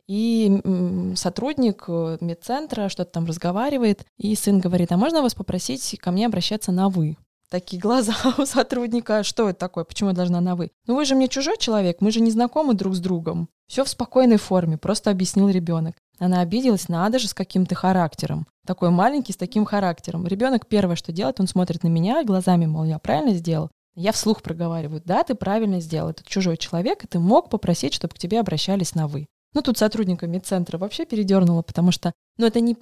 и 0.06 0.60
сотрудник 1.14 1.84
э, 1.86 2.18
медцентра 2.20 2.88
что-то 2.88 3.12
там 3.12 3.26
разговаривает, 3.26 4.04
и 4.18 4.34
сын 4.34 4.58
говорит, 4.58 4.90
а 4.90 4.96
можно 4.96 5.22
вас 5.22 5.36
попросить 5.36 5.96
ко 6.00 6.10
мне 6.10 6.26
обращаться 6.26 6.72
на 6.72 6.88
«вы»? 6.88 7.16
Такие 7.50 7.80
глаза 7.80 8.14
у 8.38 8.46
сотрудника. 8.46 9.22
Что 9.22 9.50
это 9.50 9.58
такое? 9.58 9.84
Почему 9.84 10.10
я 10.10 10.16
должна 10.16 10.40
на 10.40 10.56
«вы»? 10.56 10.70
Ну 10.86 10.96
вы 10.96 11.04
же 11.04 11.14
мне 11.14 11.28
чужой 11.28 11.58
человек, 11.58 11.98
мы 12.00 12.10
же 12.10 12.20
не 12.20 12.30
знакомы 12.30 12.74
друг 12.74 12.94
с 12.94 13.00
другом. 13.00 13.48
Все 13.66 13.84
в 13.84 13.88
спокойной 13.88 14.38
форме, 14.38 14.78
просто 14.78 15.10
объяснил 15.10 15.48
ребенок. 15.48 15.96
Она 16.18 16.40
обиделась, 16.40 16.88
надо 16.88 17.18
же, 17.18 17.28
с 17.28 17.34
каким-то 17.34 17.74
характером. 17.74 18.46
Такой 18.66 18.90
маленький, 18.90 19.32
с 19.32 19.36
таким 19.36 19.64
характером. 19.64 20.26
Ребенок 20.26 20.66
первое, 20.66 20.96
что 20.96 21.12
делает, 21.12 21.40
он 21.40 21.46
смотрит 21.46 21.82
на 21.82 21.88
меня 21.88 22.24
глазами, 22.24 22.66
мол, 22.66 22.84
я 22.84 22.98
правильно 22.98 23.34
сделал? 23.34 23.70
Я 23.94 24.12
вслух 24.12 24.42
проговариваю, 24.42 25.02
да, 25.04 25.24
ты 25.24 25.34
правильно 25.34 25.80
сделал, 25.80 26.10
это 26.10 26.22
чужой 26.24 26.56
человек, 26.56 27.04
и 27.04 27.06
ты 27.06 27.18
мог 27.18 27.50
попросить, 27.50 27.92
чтобы 27.92 28.14
к 28.14 28.18
тебе 28.18 28.40
обращались 28.40 28.94
на 28.94 29.08
«вы». 29.08 29.26
Ну, 29.52 29.62
тут 29.62 29.78
сотрудника 29.78 30.26
медцентра 30.26 30.78
вообще 30.78 31.04
передернуло, 31.04 31.62
потому 31.62 31.90
что, 31.90 32.12
ну, 32.38 32.46
это, 32.46 32.60
не, 32.60 32.76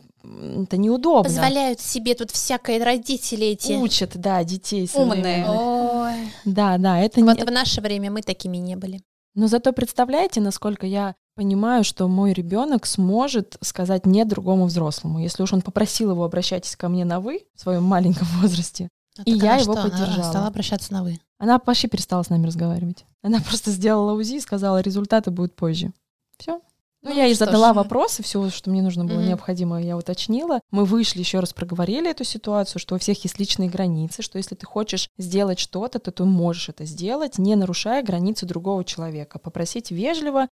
это 0.63 0.77
неудобно. 0.77 1.25
Позволяют 1.25 1.81
себе 1.81 2.15
тут 2.15 2.31
всякое 2.31 2.85
родители 2.85 3.47
эти. 3.47 3.73
Учат, 3.73 4.13
да, 4.17 4.45
детей. 4.45 4.89
Умные. 4.95 5.47
Ой. 5.49 6.31
Да, 6.45 6.77
да, 6.77 6.99
это 7.01 7.23
Вот 7.25 7.39
не... 7.39 7.45
в 7.45 7.51
наше 7.51 7.81
время 7.81 8.11
мы 8.11 8.21
такими 8.23 8.59
не 8.59 8.77
были. 8.77 9.01
Но 9.35 9.47
зато 9.47 9.73
представляете, 9.73 10.41
насколько 10.41 10.87
я 10.87 11.15
понимаю, 11.37 11.85
что 11.85 12.09
мой 12.09 12.33
ребенок 12.33 12.85
сможет 12.85 13.57
сказать 13.63 14.05
нет 14.05 14.29
другому 14.29 14.67
взрослому. 14.67 15.21
Если 15.21 15.43
уж 15.43 15.53
он 15.53 15.63
попросил 15.63 16.11
его 16.11 16.25
обращайтесь 16.25 16.75
ко 16.77 16.89
мне 16.89 17.05
на 17.05 17.21
вы 17.21 17.43
в 17.55 17.61
своем 17.61 17.85
маленьком 17.85 18.27
возрасте, 18.41 18.89
А 19.17 19.23
И 19.25 19.33
я 19.33 19.53
она 19.53 19.57
его 19.63 19.73
что, 19.73 19.83
она 19.83 19.91
поддержала. 19.91 20.29
стала 20.31 20.47
обращаться 20.49 20.93
на 20.93 21.03
вы. 21.05 21.21
она 21.39 21.61
вообще 21.65 21.89
перестала 21.89 22.23
с 22.25 22.29
нами 22.31 22.47
разговаривать. 22.47 23.05
Она 23.23 23.41
просто 23.41 23.71
сделала 23.71 24.13
УЗИ 24.13 24.35
и 24.35 24.41
сказала, 24.41 24.81
результаты 24.81 25.31
будут 25.31 25.55
позже. 25.55 25.93
Все. 26.39 26.61
Ну, 27.03 27.11
Ну, 27.11 27.17
я 27.17 27.27
ей 27.27 27.35
задала 27.35 27.73
ж. 27.73 27.77
вопросы, 27.77 28.23
все, 28.25 28.51
что 28.51 28.71
мне 28.71 28.83
нужно 28.83 29.05
было 29.05 29.19
Мгм. 29.19 29.29
необходимо, 29.29 29.81
я 29.81 29.97
уточнила. 29.97 30.61
Мы 30.73 30.85
вышли, 30.85 31.21
еще 31.21 31.39
раз 31.39 31.53
проговорили 31.53 32.11
эту 32.11 32.25
ситуацию, 32.25 32.81
что 32.81 32.97
у 32.97 32.99
всех 32.99 33.23
есть 33.23 33.39
личные 33.39 33.69
границы, 33.71 34.23
что 34.23 34.37
если 34.37 34.57
ты 34.57 34.67
хочешь 34.67 35.09
сделать 35.17 35.61
что-то, 35.61 36.01
то 36.01 36.11
ты 36.11 36.25
можешь 36.25 36.69
это 36.69 36.85
сделать, 36.85 37.39
не 37.39 37.55
нарушая 37.55 38.03
границы 38.03 38.47
другого 38.47 38.85
человека. 38.85 39.39
Попросить 39.39 39.91
вежливо, 39.91 40.49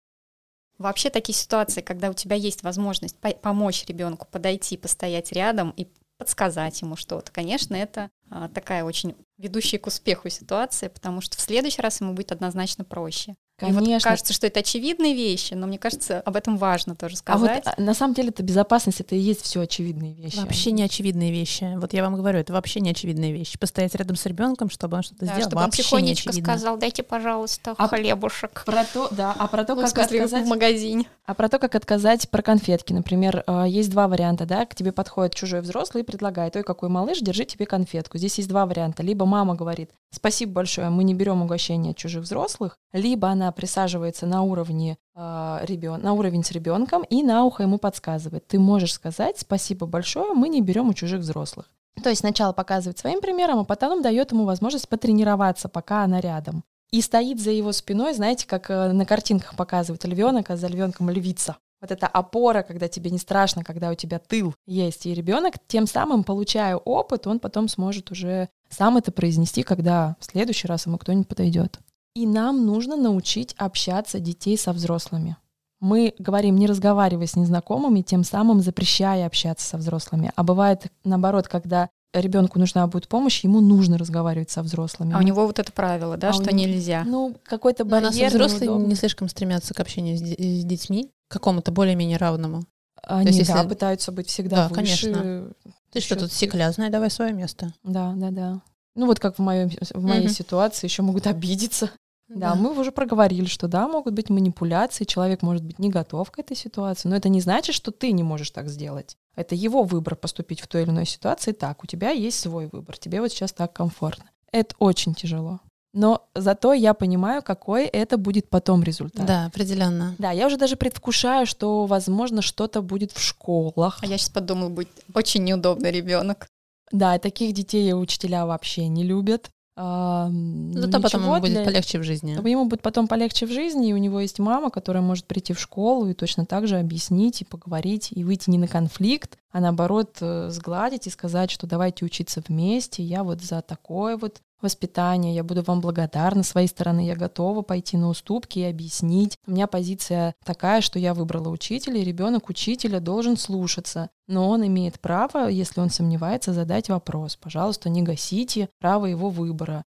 Вообще 0.80 1.12
такие 1.12 1.36
ситуации, 1.36 1.82
когда 1.82 2.10
у 2.10 2.14
тебя 2.14 2.36
есть 2.36 2.64
возможность 2.64 3.16
по- 3.20 3.30
помочь 3.30 3.86
ребенку 3.86 4.28
подойти, 4.30 4.76
постоять 4.76 5.32
рядом 5.32 5.70
и 5.78 5.88
подсказать 6.18 6.82
ему 6.82 6.96
что-то, 6.96 7.32
конечно, 7.32 7.76
это 7.76 8.10
а, 8.32 8.50
такая 8.50 8.84
очень 8.84 9.16
ведущая 9.38 9.78
к 9.78 9.86
успеху 9.86 10.30
ситуация, 10.30 10.90
потому 10.90 11.22
что 11.22 11.38
в 11.38 11.42
следующий 11.42 11.82
раз 11.82 12.02
ему 12.02 12.14
будет 12.14 12.32
однозначно 12.32 12.84
проще. 12.84 13.36
И 13.70 13.72
вот 13.72 13.84
конечно. 13.84 14.10
кажется, 14.10 14.34
что 14.34 14.48
это 14.48 14.60
очевидные 14.62 15.14
вещи, 15.14 15.54
но 15.54 15.68
мне 15.68 15.78
кажется, 15.78 16.22
об 16.22 16.36
этом 16.36 16.58
важно 16.58 16.96
тоже 16.96 17.16
а 17.26 17.38
вот 17.38 17.50
сказать. 17.50 17.64
а, 17.66 17.82
на 17.82 17.94
самом 17.94 18.14
деле 18.14 18.30
это 18.30 18.44
безопасность, 18.44 19.02
это 19.02 19.16
и 19.16 19.20
есть 19.20 19.42
все 19.42 19.62
очевидные 19.62 20.14
вещи. 20.14 20.38
Вообще 20.38 20.72
не 20.72 20.84
очевидные 20.84 21.32
вещи. 21.32 21.76
Вот 21.78 21.94
я 21.94 22.04
вам 22.04 22.16
говорю, 22.16 22.40
это 22.40 22.54
вообще 22.54 22.80
не 22.80 22.92
очевидные 22.92 23.32
вещи. 23.32 23.58
Постоять 23.58 23.96
рядом 23.96 24.16
с 24.16 24.26
ребенком, 24.26 24.70
чтобы 24.70 24.98
он 24.98 25.04
что-то 25.04 25.26
Да, 25.26 25.34
сделал, 25.34 25.42
чтобы 25.50 25.58
он 25.58 25.66
вообще 25.66 25.82
не 25.82 25.86
тихонечко 25.86 26.30
очевидно. 26.30 26.54
сказал, 26.54 26.78
дайте, 26.78 27.04
пожалуйста, 27.04 27.76
А- 27.78 27.88
хлебушек. 27.88 28.64
Про 28.66 28.84
то, 28.86 29.08
да, 29.12 29.36
а 29.38 29.48
про 29.48 29.64
то, 29.64 29.76
Ну, 29.76 29.82
как 29.82 29.90
смысле, 29.92 30.20
отказать 30.24 30.46
в 30.46 30.50
магазине. 30.50 31.06
А 31.26 31.34
про 31.34 31.50
то, 31.50 31.60
как 31.60 31.76
отказать 31.76 32.30
про 32.30 32.42
конфетки. 32.42 32.94
Например, 32.94 33.44
э, 33.46 33.66
есть 33.68 33.90
два 33.90 34.08
варианта, 34.08 34.46
да, 34.46 34.66
к 34.66 34.76
тебе 34.76 34.92
подходит 34.92 35.36
чужой 35.36 35.62
взрослый 35.62 36.04
и 36.04 36.06
предлагает, 36.06 36.56
ой, 36.56 36.64
какой 36.64 36.90
малыш, 36.90 37.20
держи 37.20 37.46
тебе 37.46 37.66
конфетку. 37.66 38.18
Здесь 38.18 38.38
есть 38.38 38.50
два 38.50 38.66
варианта. 38.66 39.04
Либо 39.04 39.26
мама 39.26 39.56
говорит, 39.56 39.92
спасибо 40.14 40.54
большое, 40.54 40.90
мы 40.90 41.04
не 41.04 41.14
берем 41.14 41.42
угощение 41.42 41.92
от 41.92 41.98
чужих 41.98 42.24
взрослых, 42.24 42.78
либо 42.94 43.28
она 43.28 43.52
присаживается 43.52 44.26
на 44.26 44.44
уровне 44.44 44.98
ребен... 45.16 46.02
на 46.02 46.14
уровень 46.14 46.44
с 46.44 46.52
ребенком 46.52 47.04
и 47.04 47.24
на 47.24 47.44
ухо 47.44 47.64
ему 47.64 47.78
подсказывает. 47.78 48.48
Ты 48.48 48.60
можешь 48.60 48.94
сказать 48.94 49.40
спасибо 49.40 49.86
большое, 49.86 50.34
мы 50.34 50.50
не 50.50 50.62
берем 50.62 50.90
у 50.90 50.94
чужих 50.94 51.22
взрослых. 51.22 51.70
То 52.02 52.10
есть 52.10 52.22
сначала 52.22 52.54
показывает 52.54 52.98
своим 52.98 53.22
примером, 53.22 53.60
а 53.60 53.66
потом 53.66 54.02
дает 54.02 54.32
ему 54.32 54.46
возможность 54.46 54.90
потренироваться, 54.90 55.70
пока 55.70 56.04
она 56.04 56.22
рядом. 56.22 56.64
И 56.92 57.02
стоит 57.02 57.40
за 57.40 57.52
его 57.52 57.72
спиной, 57.72 58.14
знаете, 58.14 58.48
как 58.48 58.70
э, 58.70 58.92
на 58.92 59.06
картинках 59.06 59.56
показывают 59.56 60.06
львенок, 60.06 60.52
а 60.52 60.58
за 60.58 60.68
львенком 60.68 61.10
львица. 61.10 61.58
Вот 61.82 61.92
эта 61.92 62.08
опора, 62.08 62.62
когда 62.62 62.88
тебе 62.88 63.10
не 63.10 63.18
страшно, 63.18 63.64
когда 63.64 63.90
у 63.90 63.96
тебя 63.96 64.20
тыл 64.20 64.54
есть. 64.66 65.06
И 65.06 65.14
ребенок, 65.14 65.56
тем 65.68 65.86
самым, 65.86 66.24
получая 66.24 66.78
опыт, 66.78 67.28
он 67.28 67.40
потом 67.40 67.68
сможет 67.68 68.12
уже 68.12 68.48
сам 68.74 68.98
это 68.98 69.12
произнести, 69.12 69.64
когда 69.64 70.16
в 70.20 70.26
следующий 70.26 70.68
раз 70.68 70.86
ему 70.86 70.98
кто-нибудь 70.98 71.28
подойдет. 71.28 71.80
И 72.16 72.28
нам 72.28 72.66
нужно 72.66 72.96
научить 72.96 73.56
общаться 73.58 74.20
детей 74.20 74.58
со 74.58 74.74
взрослыми. 74.74 75.38
Мы 75.80 76.14
говорим, 76.20 76.56
не 76.58 76.68
разговаривай 76.68 77.28
с 77.28 77.36
незнакомыми, 77.36 78.02
тем 78.02 78.24
самым 78.24 78.62
запрещая 78.62 79.26
общаться 79.26 79.66
со 79.68 79.78
взрослыми. 79.78 80.32
А 80.36 80.44
бывает 80.44 80.92
наоборот, 81.04 81.48
когда 81.48 81.90
ребенку 82.14 82.60
нужна 82.60 82.86
будет 82.88 83.08
помощь, 83.08 83.44
ему 83.44 83.60
нужно 83.60 83.98
разговаривать 83.98 84.52
со 84.52 84.62
взрослыми. 84.62 85.14
А 85.16 85.18
у 85.18 85.22
него 85.24 85.46
вот 85.48 85.58
это 85.60 85.72
правило, 85.72 86.16
да, 86.16 86.28
А 86.28 86.32
у 86.32 86.34
что 86.34 86.54
него- 86.54 86.70
нельзя. 86.70 87.04
Ну, 87.06 87.36
какой-то 87.44 87.84
Но 87.86 87.98
у 87.98 88.00
нас 88.00 88.14
барьер. 88.16 88.30
взрослые 88.30 88.68
неудобно. 88.68 88.86
не 88.88 88.96
слишком 88.96 89.28
стремятся 89.28 89.74
к 89.74 89.80
общению 89.80 90.18
с, 90.18 90.22
с 90.22 90.64
детьми, 90.64 91.10
к 91.28 91.34
какому-то 91.34 91.72
более-менее 91.72 92.18
равному. 92.18 92.64
Они, 93.02 93.32
есть, 93.36 93.48
да, 93.50 93.56
если- 93.58 93.68
пытаются 93.68 94.12
быть 94.12 94.28
всегда 94.30 94.56
Да, 94.56 94.64
выше. 94.70 94.76
конечно. 94.76 95.48
Ты 95.94 96.02
что 96.02 96.16
тут 96.16 96.32
секлязная, 96.32 96.90
давай 96.90 97.10
свое 97.12 97.34
место. 97.34 97.74
Да, 97.84 98.14
да, 98.16 98.32
да. 98.32 98.62
Ну 98.96 99.06
вот 99.06 99.20
как 99.20 99.38
в, 99.38 99.42
моем, 99.42 99.70
в 99.70 100.04
моей 100.04 100.26
Мгм. 100.26 100.34
ситуации 100.34 100.88
еще 100.88 101.02
могут 101.04 101.28
обидеться. 101.28 101.92
Да, 102.28 102.56
мы 102.56 102.78
уже 102.80 102.92
проговорили, 102.92 103.46
что 103.46 103.68
да, 103.68 103.88
могут 103.88 104.16
быть 104.16 104.30
манипуляции, 104.32 105.04
человек 105.04 105.44
может 105.44 105.64
быть 105.64 105.78
не 105.78 105.90
готов 105.90 106.32
к 106.32 106.40
этой 106.40 106.58
ситуации, 106.58 107.08
но 107.08 107.16
это 107.16 107.30
не 107.30 107.42
значит, 107.42 107.76
что 107.76 107.92
ты 107.92 108.12
не 108.12 108.24
можешь 108.24 108.50
так 108.50 108.70
сделать. 108.70 109.18
Это 109.36 109.54
его 109.54 109.84
выбор 109.84 110.16
поступить 110.16 110.60
в 110.62 110.68
той 110.68 110.84
или 110.84 110.90
иной 110.90 111.06
ситуации 111.06 111.52
так. 111.52 111.84
У 111.84 111.88
тебя 111.88 112.10
есть 112.10 112.40
свой 112.40 112.70
выбор, 112.72 112.98
тебе 112.98 113.22
вот 113.22 113.32
сейчас 113.32 113.54
так 113.54 113.74
комфортно. 113.74 114.26
Это 114.52 114.76
очень 114.80 115.14
тяжело. 115.14 115.60
Но 115.94 116.28
зато 116.34 116.74
я 116.74 116.94
понимаю, 116.96 117.44
какой 117.44 117.86
это 117.86 118.18
будет 118.18 118.50
потом 118.50 118.84
результат. 118.84 119.26
Да, 119.26 119.46
определенно. 119.46 120.16
Да, 120.18 120.32
я 120.32 120.48
уже 120.48 120.58
даже 120.58 120.76
предвкушаю, 120.76 121.46
что, 121.46 121.86
возможно, 121.86 122.42
что-то 122.42 122.82
будет 122.82 123.12
в 123.12 123.22
школах. 123.22 124.00
А 124.02 124.06
я 124.08 124.18
сейчас 124.18 124.30
подумала, 124.30 124.70
будет 124.70 124.90
очень 125.14 125.44
неудобный 125.44 125.92
ребенок. 125.92 126.48
Да, 126.92 127.18
таких 127.20 127.54
детей 127.54 127.94
учителя 127.94 128.46
вообще 128.46 128.88
не 128.88 129.04
любят. 129.04 129.50
А, 129.76 130.30
ну, 130.30 130.82
Зато 130.82 131.02
потом 131.02 131.24
ему 131.24 131.40
будет 131.40 131.54
для- 131.54 131.64
полегче 131.64 131.98
в 132.00 132.04
жизни. 132.04 132.34
Ему 132.48 132.66
будет 132.66 132.82
потом 132.84 133.08
полегче 133.08 133.48
в 133.48 133.52
жизни, 133.52 133.90
и 133.90 133.94
у 133.94 133.98
него 133.98 134.20
есть 134.20 134.38
мама, 134.38 134.70
которая 134.70 135.02
может 135.02 135.26
прийти 135.26 135.54
в 135.54 135.60
школу 135.60 136.08
и 136.10 136.14
точно 136.14 136.46
так 136.46 136.68
же 136.68 136.78
объяснить 136.78 137.42
и 137.42 137.46
поговорить, 137.46 138.10
и 138.12 138.24
выйти 138.24 138.52
не 138.52 138.60
на 138.60 138.68
конфликт, 138.68 139.38
а 139.52 139.60
наоборот 139.60 140.18
э, 140.22 140.50
сгладить 140.52 141.08
и 141.08 141.10
сказать, 141.10 141.50
что 141.50 141.66
давайте 141.66 142.06
учиться 142.06 142.44
вместе, 142.48 143.02
я 143.02 143.24
вот 143.24 143.42
за 143.42 143.64
такое 143.64 144.16
вот 144.18 144.42
воспитание, 144.64 145.36
я 145.36 145.44
буду 145.44 145.62
вам 145.62 145.82
благодарна 145.82 146.44
своей 146.44 146.68
стороны, 146.68 147.06
я 147.06 147.16
готова 147.16 147.62
пойти 147.62 147.98
на 147.98 148.10
уступки 148.10 148.60
и 148.60 148.64
объяснить. 148.64 149.38
У 149.46 149.52
меня 149.52 149.68
позиция 149.68 150.34
такая, 150.44 150.82
что 150.82 150.98
я 150.98 151.14
выбрала 151.14 151.50
учителя, 151.50 152.00
и 152.00 152.04
ребенок 152.04 152.50
учителя 152.50 153.00
должен 153.00 153.38
слушаться, 153.38 154.10
но 154.28 154.50
он 154.50 154.66
имеет 154.66 155.00
право, 155.00 155.48
если 155.48 155.82
он 155.82 155.90
сомневается, 155.90 156.54
задать 156.54 156.90
вопрос. 156.90 157.36
Пожалуйста, 157.36 157.90
не 157.90 158.02
гасите 158.02 158.70
право 158.80 159.06
его 159.06 159.30
выбора. 159.30 159.84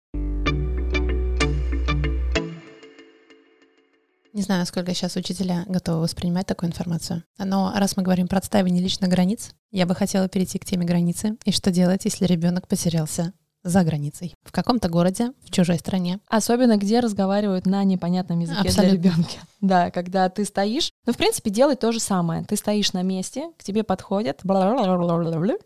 Не 4.34 4.44
знаю, 4.44 4.62
насколько 4.62 4.94
сейчас 4.94 5.18
учителя 5.18 5.66
готовы 5.68 6.04
воспринимать 6.04 6.48
такую 6.48 6.70
информацию. 6.70 7.24
Но 7.38 7.74
раз 7.76 7.98
мы 7.98 8.04
говорим 8.04 8.30
про 8.30 8.38
отстаивание 8.38 8.82
личных 8.82 9.10
границ, 9.10 9.52
я 9.72 9.86
бы 9.86 9.94
хотела 9.94 10.30
перейти 10.30 10.58
к 10.58 10.66
теме 10.66 10.86
границы. 10.86 11.38
И 11.44 11.52
что 11.52 11.70
делать, 11.70 12.06
если 12.06 12.26
ребенок 12.26 12.70
потерялся 12.70 13.34
за 13.64 13.84
границей? 13.84 14.36
В 14.44 14.52
каком-то 14.52 14.90
городе, 14.90 15.32
в 15.44 15.52
чужой 15.52 15.78
стране. 15.80 16.20
Особенно 16.28 16.78
где 16.78 17.00
разговаривают 17.00 17.66
на 17.66 17.84
непонятном 17.84 18.40
языке 18.40 18.62
Абсолютно. 18.70 18.98
для 18.98 19.10
ребенка. 19.12 19.32
Да, 19.62 19.92
когда 19.92 20.28
ты 20.28 20.44
стоишь, 20.44 20.92
ну, 21.06 21.14
в 21.14 21.18
принципе, 21.18 21.52
делай 21.52 21.76
то 21.76 21.92
же 21.92 22.00
самое. 22.00 22.44
Ты 22.44 22.56
стоишь 22.56 22.94
на 22.94 23.04
месте, 23.04 23.52
к 23.60 23.64
тебе 23.64 23.84
подходят, 23.84 24.40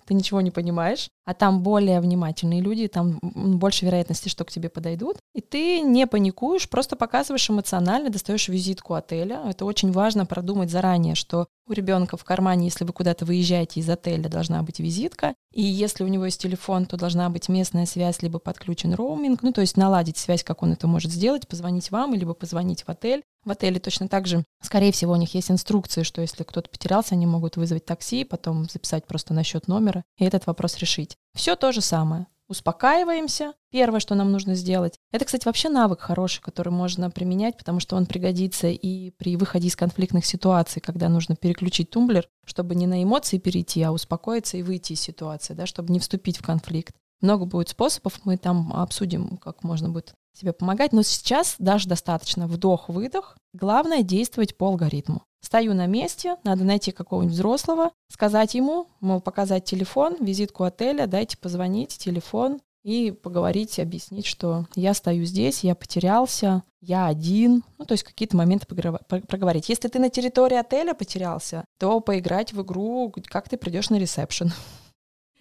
ты 0.06 0.14
ничего 0.14 0.42
не 0.42 0.52
понимаешь, 0.52 1.08
а 1.26 1.34
там 1.34 1.62
более 1.62 2.00
внимательные 2.00 2.62
люди, 2.62 2.88
там 2.88 3.20
больше 3.22 3.86
вероятности, 3.86 4.30
что 4.30 4.46
к 4.46 4.52
тебе 4.52 4.70
подойдут, 4.70 5.18
и 5.34 5.42
ты 5.42 5.82
не 5.82 6.08
паникуешь, 6.08 6.70
просто 6.70 6.96
показываешь 6.96 7.50
эмоционально, 7.50 8.10
достаешь 8.10 8.48
визитку 8.48 8.94
отеля. 8.94 9.42
Это 9.48 9.66
очень 9.66 9.92
важно 9.92 10.26
продумать 10.26 10.70
заранее, 10.70 11.16
что 11.16 11.48
у 11.68 11.74
ребенка 11.74 12.16
в 12.16 12.24
кармане, 12.24 12.66
если 12.66 12.86
вы 12.86 12.94
куда-то 12.94 13.26
выезжаете 13.26 13.80
из 13.80 13.90
отеля, 13.90 14.30
должна 14.30 14.62
быть 14.62 14.80
визитка, 14.80 15.34
и 15.52 15.64
если 15.64 16.04
у 16.04 16.08
него 16.08 16.26
есть 16.26 16.42
телефон, 16.42 16.86
то 16.86 16.96
должна 16.96 17.30
быть 17.30 17.50
местная 17.50 17.86
связь, 17.86 18.22
либо 18.22 18.40
подключен 18.40 18.94
роуминг, 18.94 19.42
ну 19.42 19.52
то 19.52 19.62
есть 19.62 19.78
наладить 19.78 20.18
связь, 20.18 20.44
как 20.44 20.62
он 20.62 20.74
это 20.74 20.88
может 20.88 21.12
сделать, 21.12 21.48
позвонить 21.48 21.90
вам, 21.92 22.14
либо 22.14 22.34
позвонить 22.34 22.84
в 22.84 22.90
отель. 22.90 23.24
В 23.46 23.52
отеле 23.52 23.80
точно 23.80 24.08
так 24.08 24.26
же, 24.26 24.44
скорее 24.60 24.92
всего, 24.92 25.14
у 25.14 25.18
них 25.18 25.36
есть 25.36 25.52
инструкции, 25.52 26.02
что 26.02 26.22
если 26.22 26.44
кто-то 26.44 26.68
потерялся, 26.70 27.14
они 27.14 27.28
могут 27.28 27.58
вызвать 27.58 27.86
такси, 27.86 28.24
потом 28.24 28.68
записать 28.68 29.06
просто 29.06 29.36
на 29.36 29.44
счет 29.44 29.68
номера 29.68 30.04
и 30.18 30.26
этот 30.26 30.48
вопрос 30.48 30.78
решить. 30.78 31.16
Все 31.36 31.56
то 31.56 31.72
же 31.72 31.82
самое. 31.82 32.26
Успокаиваемся. 32.48 33.54
Первое, 33.72 34.00
что 34.00 34.16
нам 34.16 34.32
нужно 34.32 34.56
сделать, 34.56 35.00
это, 35.12 35.26
кстати, 35.26 35.46
вообще 35.46 35.68
навык 35.68 36.00
хороший, 36.00 36.42
который 36.42 36.72
можно 36.72 37.10
применять, 37.10 37.58
потому 37.58 37.80
что 37.80 37.96
он 37.96 38.06
пригодится 38.06 38.68
и 38.68 39.12
при 39.12 39.36
выходе 39.36 39.68
из 39.68 39.76
конфликтных 39.76 40.26
ситуаций, 40.26 40.82
когда 40.82 41.10
нужно 41.10 41.36
переключить 41.36 41.90
тумблер, 41.90 42.28
чтобы 42.46 42.76
не 42.76 42.88
на 42.88 43.04
эмоции 43.04 43.38
перейти, 43.38 43.82
а 43.82 43.92
успокоиться 43.92 44.58
и 44.58 44.64
выйти 44.64 44.94
из 44.94 45.02
ситуации, 45.02 45.54
да, 45.54 45.66
чтобы 45.66 45.92
не 45.92 46.00
вступить 46.00 46.38
в 46.38 46.44
конфликт. 46.44 46.96
Много 47.26 47.46
будет 47.46 47.70
способов, 47.70 48.22
мы 48.24 48.38
там 48.38 48.72
обсудим, 48.74 49.38
как 49.38 49.64
можно 49.64 49.90
будет 49.90 50.14
себе 50.34 50.54
помогать. 50.54 50.94
Но 50.94 51.02
сейчас 51.02 51.56
даже 51.60 51.90
достаточно 51.90 52.48
вдох-выдох. 52.48 53.38
Главное 53.54 54.04
действовать 54.04 54.58
по 54.58 54.68
алгоритму. 54.68 55.24
Стою 55.42 55.74
на 55.74 55.86
месте, 55.86 56.38
надо 56.44 56.64
найти 56.64 56.92
какого-нибудь 56.92 57.36
взрослого, 57.36 57.92
сказать 58.12 58.56
ему, 58.56 58.88
мол, 59.00 59.22
показать 59.22 59.66
телефон, 59.66 60.16
визитку 60.20 60.64
отеля, 60.64 61.06
дайте 61.06 61.38
позвонить, 61.38 61.98
телефон, 61.98 62.60
и 62.86 63.10
поговорить, 63.10 63.80
объяснить, 63.80 64.28
что 64.28 64.68
я 64.76 64.94
стою 64.94 65.26
здесь, 65.26 65.64
я 65.64 65.74
потерялся, 65.74 66.62
я 66.82 67.08
один. 67.08 67.64
Ну, 67.80 67.86
то 67.86 67.94
есть 67.94 68.04
какие-то 68.04 68.38
моменты 68.38 68.68
проговорить. 68.68 69.70
Если 69.70 69.88
ты 69.88 69.98
на 69.98 70.12
территории 70.12 70.56
отеля 70.56 70.94
потерялся, 70.94 71.66
то 71.80 72.00
поиграть 72.00 72.54
в 72.54 72.62
игру, 72.62 73.12
как 73.26 73.50
ты 73.50 73.58
придешь 73.58 73.90
на 73.90 73.96
ресепшн. 73.96 74.52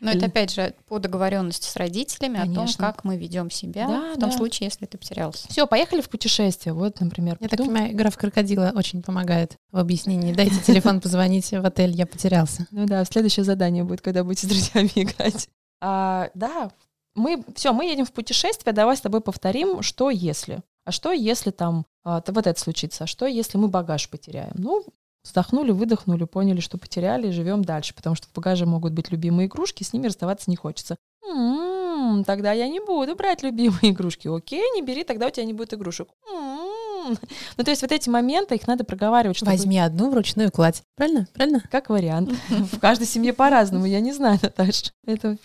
Но 0.01 0.11
это 0.11 0.27
опять 0.27 0.53
же 0.53 0.75
по 0.87 0.99
договоренности 0.99 1.67
с 1.67 1.77
родителями 1.77 2.37
Конечно. 2.37 2.63
о 2.63 2.67
том, 2.67 2.75
как 2.77 3.05
мы 3.05 3.17
ведем 3.17 3.51
себя 3.51 3.87
да, 3.87 4.15
в 4.15 4.21
том 4.21 4.31
да. 4.31 4.37
случае, 4.37 4.67
если 4.67 4.87
ты 4.87 4.99
потерялся. 4.99 5.49
Все, 5.49 5.67
поехали 5.67 6.01
в 6.01 6.09
путешествие. 6.09 6.75
Вот, 6.75 7.01
например. 7.01 7.37
Я 7.41 7.49
придум... 7.49 7.67
так 7.67 7.75
понимаю, 7.75 7.93
игра 7.93 8.11
в 8.11 8.19
крокодила 8.19 8.73
очень 8.75 9.03
помогает 9.03 9.57
в 9.71 9.79
объяснении. 9.79 10.33
Дайте 10.35 10.61
телефон, 10.61 11.01
позвоните 11.01 11.61
в 11.61 11.67
отель, 11.67 11.93
я 11.93 12.07
потерялся. 12.07 12.67
Ну 12.75 12.87
да, 12.87 13.05
следующее 13.05 13.45
задание 13.45 13.85
будет, 13.85 14.01
когда 14.01 14.25
будете 14.25 14.47
с 14.47 14.51
друзьями 14.51 14.91
играть. 14.95 15.49
А, 15.81 16.29
да, 16.35 16.71
мы 17.15 17.45
все, 17.55 17.73
мы 17.73 17.87
едем 17.87 18.05
в 18.05 18.13
путешествие, 18.13 18.73
давай 18.73 18.97
с 18.97 19.01
тобой 19.01 19.21
повторим, 19.21 19.81
что 19.83 20.11
если. 20.11 20.63
А 20.85 20.91
что 20.91 21.13
если 21.13 21.51
там 21.51 21.87
а, 22.03 22.23
вот 22.27 22.47
это 22.47 22.61
случится? 22.61 23.05
А 23.05 23.07
что 23.07 23.27
если 23.27 23.59
мы 23.59 23.69
багаж 23.69 24.11
потеряем? 24.11 24.53
Ну, 24.55 24.85
вздохнули, 25.25 25.73
выдохнули, 25.73 26.25
поняли, 26.25 26.61
что 26.61 26.79
потеряли, 26.79 27.29
и 27.29 27.33
живем 27.33 27.65
дальше, 27.65 27.95
потому 27.95 28.15
что 28.15 28.29
в 28.29 28.33
багаже 28.33 28.67
могут 28.67 28.93
быть 28.93 29.11
любимые 29.11 29.47
игрушки, 29.47 29.83
с 29.83 29.93
ними 29.93 30.07
расставаться 30.07 30.51
не 30.51 30.57
хочется. 30.57 30.97
М-м-м, 31.27 32.25
тогда 32.25 32.53
я 32.53 32.69
не 32.69 32.81
буду 32.81 33.17
брать 33.17 33.43
любимые 33.43 33.91
игрушки. 33.91 34.29
Окей, 34.29 34.63
не 34.75 34.83
бери, 34.83 35.05
тогда 35.05 35.27
у 35.27 35.31
тебя 35.31 35.47
не 35.47 35.55
будет 35.55 35.75
игрушек. 35.75 36.09
М-м-м. 36.31 37.19
Ну, 37.57 37.65
то 37.65 37.71
есть 37.71 37.83
вот 37.83 37.93
эти 37.93 38.09
моменты, 38.09 38.55
их 38.55 38.67
надо 38.67 38.85
проговаривать. 38.85 39.37
Чтобы... 39.37 39.53
Возьми 39.53 39.79
одну 39.79 40.11
вручную 40.11 40.51
кладь. 40.51 40.83
Правильно? 40.97 41.27
Правильно? 41.35 41.63
Как 41.71 41.89
вариант. 41.91 42.31
В 42.49 42.79
каждой 42.79 43.07
семье 43.07 43.33
по-разному, 43.33 43.85
я 43.87 44.01
не 44.01 44.13
знаю, 44.13 44.39
Наташа. 44.43 44.91
Это 45.07 45.37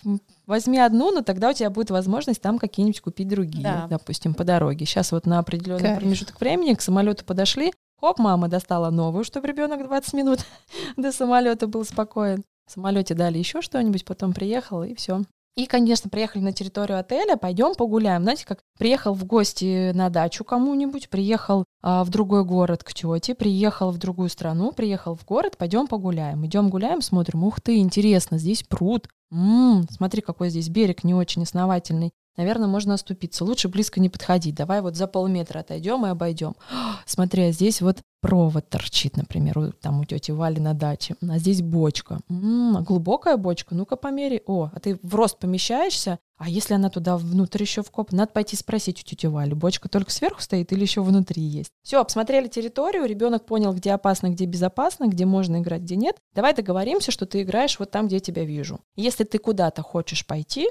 возьми 0.46 0.80
одну, 0.80 1.12
но 1.12 1.22
тогда 1.22 1.50
у 1.50 1.54
тебя 1.54 1.70
будет 1.70 1.92
возможность 1.92 2.42
там 2.42 2.60
какие-нибудь 2.60 3.02
купить 3.02 3.28
другие, 3.28 3.64
да. 3.64 3.88
допустим, 3.90 4.34
по 4.34 4.44
дороге. 4.44 4.86
Сейчас 4.86 5.12
вот 5.12 5.26
на 5.26 5.40
определенный 5.40 5.82
Кайф. 5.82 6.00
промежуток 6.00 6.40
времени 6.40 6.74
к 6.74 6.82
самолету 6.82 7.26
подошли, 7.26 7.74
хоп, 8.00 8.20
мама 8.20 8.48
достала 8.48 8.90
новую, 8.90 9.24
чтобы 9.24 9.48
ребенок 9.48 9.84
20 9.84 10.14
минут 10.14 10.40
до 10.98 11.12
самолета 11.12 11.68
был 11.68 11.86
спокоен. 11.86 12.44
В 12.68 12.72
самолете 12.72 13.16
дали 13.16 13.38
еще 13.38 13.62
что-нибудь, 13.62 14.06
потом 14.06 14.34
приехал 14.34 14.84
и 14.84 14.94
все. 14.96 15.24
И, 15.56 15.66
конечно, 15.66 16.10
приехали 16.10 16.42
на 16.42 16.54
территорию 16.54 17.00
отеля, 17.00 17.36
пойдем 17.36 17.76
погуляем. 17.76 18.24
Знаете, 18.24 18.46
как 18.46 18.60
приехал 18.78 19.14
в 19.14 19.26
гости 19.26 19.92
на 19.92 20.10
дачу 20.10 20.46
кому-нибудь, 20.46 21.10
приехал 21.10 21.66
а, 21.82 22.04
в 22.04 22.10
другой 22.10 22.46
город 22.46 22.84
к 22.84 22.94
тете, 22.94 23.36
приехал 23.36 23.92
в 23.92 23.98
другую 23.98 24.30
страну, 24.30 24.72
приехал 24.72 25.16
в 25.16 25.26
город, 25.26 25.58
пойдем 25.58 25.88
погуляем. 25.88 26.46
Идем 26.46 26.70
гуляем, 26.70 27.02
смотрим, 27.02 27.44
ух 27.44 27.60
ты, 27.60 27.80
интересно, 27.80 28.38
здесь 28.38 28.64
пруд, 28.64 29.10
М-м, 29.32 29.88
смотри, 29.92 30.22
какой 30.22 30.50
здесь 30.50 30.70
берег 30.70 31.04
не 31.04 31.14
очень 31.14 31.44
основательный. 31.44 32.12
Наверное, 32.38 32.68
можно 32.68 32.94
оступиться. 32.94 33.44
Лучше 33.44 33.68
близко 33.68 34.00
не 34.00 34.10
подходить. 34.10 34.56
Давай 34.56 34.82
вот 34.82 34.96
за 34.96 35.08
полметра 35.08 35.60
отойдем 35.60 36.06
и 36.06 36.10
обойдем. 36.10 36.56
Смотри, 37.06 37.44
а 37.44 37.52
здесь 37.52 37.82
вот 37.82 37.98
провод 38.22 38.70
торчит, 38.70 39.18
например, 39.18 39.74
там 39.82 40.00
у 40.00 40.06
тети 40.06 40.32
Вали 40.32 40.60
на 40.60 40.74
даче. 40.74 41.16
А 41.22 41.38
здесь 41.38 41.62
бочка. 41.62 42.20
М-м, 42.30 42.84
глубокая 42.84 43.38
бочка. 43.38 43.76
Ну-ка 43.76 43.96
помери. 43.96 44.42
О, 44.46 44.70
а 44.74 44.80
ты 44.80 45.00
в 45.02 45.16
рост 45.16 45.38
помещаешься? 45.40 46.20
А 46.38 46.48
если 46.48 46.74
она 46.74 46.90
туда 46.90 47.18
внутрь 47.18 47.62
еще 47.62 47.84
вкоп? 47.84 48.14
Надо 48.14 48.32
пойти 48.32 48.56
спросить 48.56 49.02
у 49.02 49.04
тети 49.04 49.26
Вали, 49.26 49.54
бочка 49.54 49.90
только 49.90 50.10
сверху 50.10 50.42
стоит 50.42 50.72
или 50.72 50.82
еще 50.82 51.02
внутри 51.02 51.44
есть? 51.44 51.72
Все, 51.84 52.00
обсмотрели 52.00 52.48
территорию, 52.48 53.06
ребенок 53.06 53.46
понял, 53.46 53.74
где 53.74 53.92
опасно, 53.92 54.30
где 54.30 54.46
безопасно, 54.46 55.08
где 55.08 55.26
можно 55.26 55.58
играть, 55.58 55.82
где 55.82 55.98
нет. 55.98 56.16
Давай 56.34 56.56
договоримся, 56.56 57.12
что 57.12 57.26
ты 57.26 57.42
играешь 57.42 57.78
вот 57.78 57.92
там, 57.92 58.08
где 58.08 58.16
я 58.16 58.20
тебя 58.22 58.46
вижу. 58.46 58.80
Если 58.96 59.26
ты 59.26 59.38
куда-то 59.38 59.82
хочешь 59.82 60.26
пойти, 60.26 60.70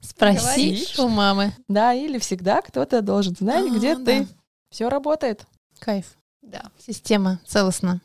Спроси 0.00 0.86
у 0.98 1.08
мамы. 1.08 1.52
Да, 1.68 1.92
или 1.92 2.18
всегда 2.18 2.62
кто-то 2.62 3.02
должен 3.02 3.34
знать, 3.36 3.66
а, 3.70 3.74
где 3.76 3.96
да. 3.96 4.04
ты. 4.04 4.28
Все 4.70 4.88
работает. 4.88 5.46
Кайф. 5.78 6.16
Да. 6.42 6.62
Система 6.78 7.40
целостна. 7.46 8.00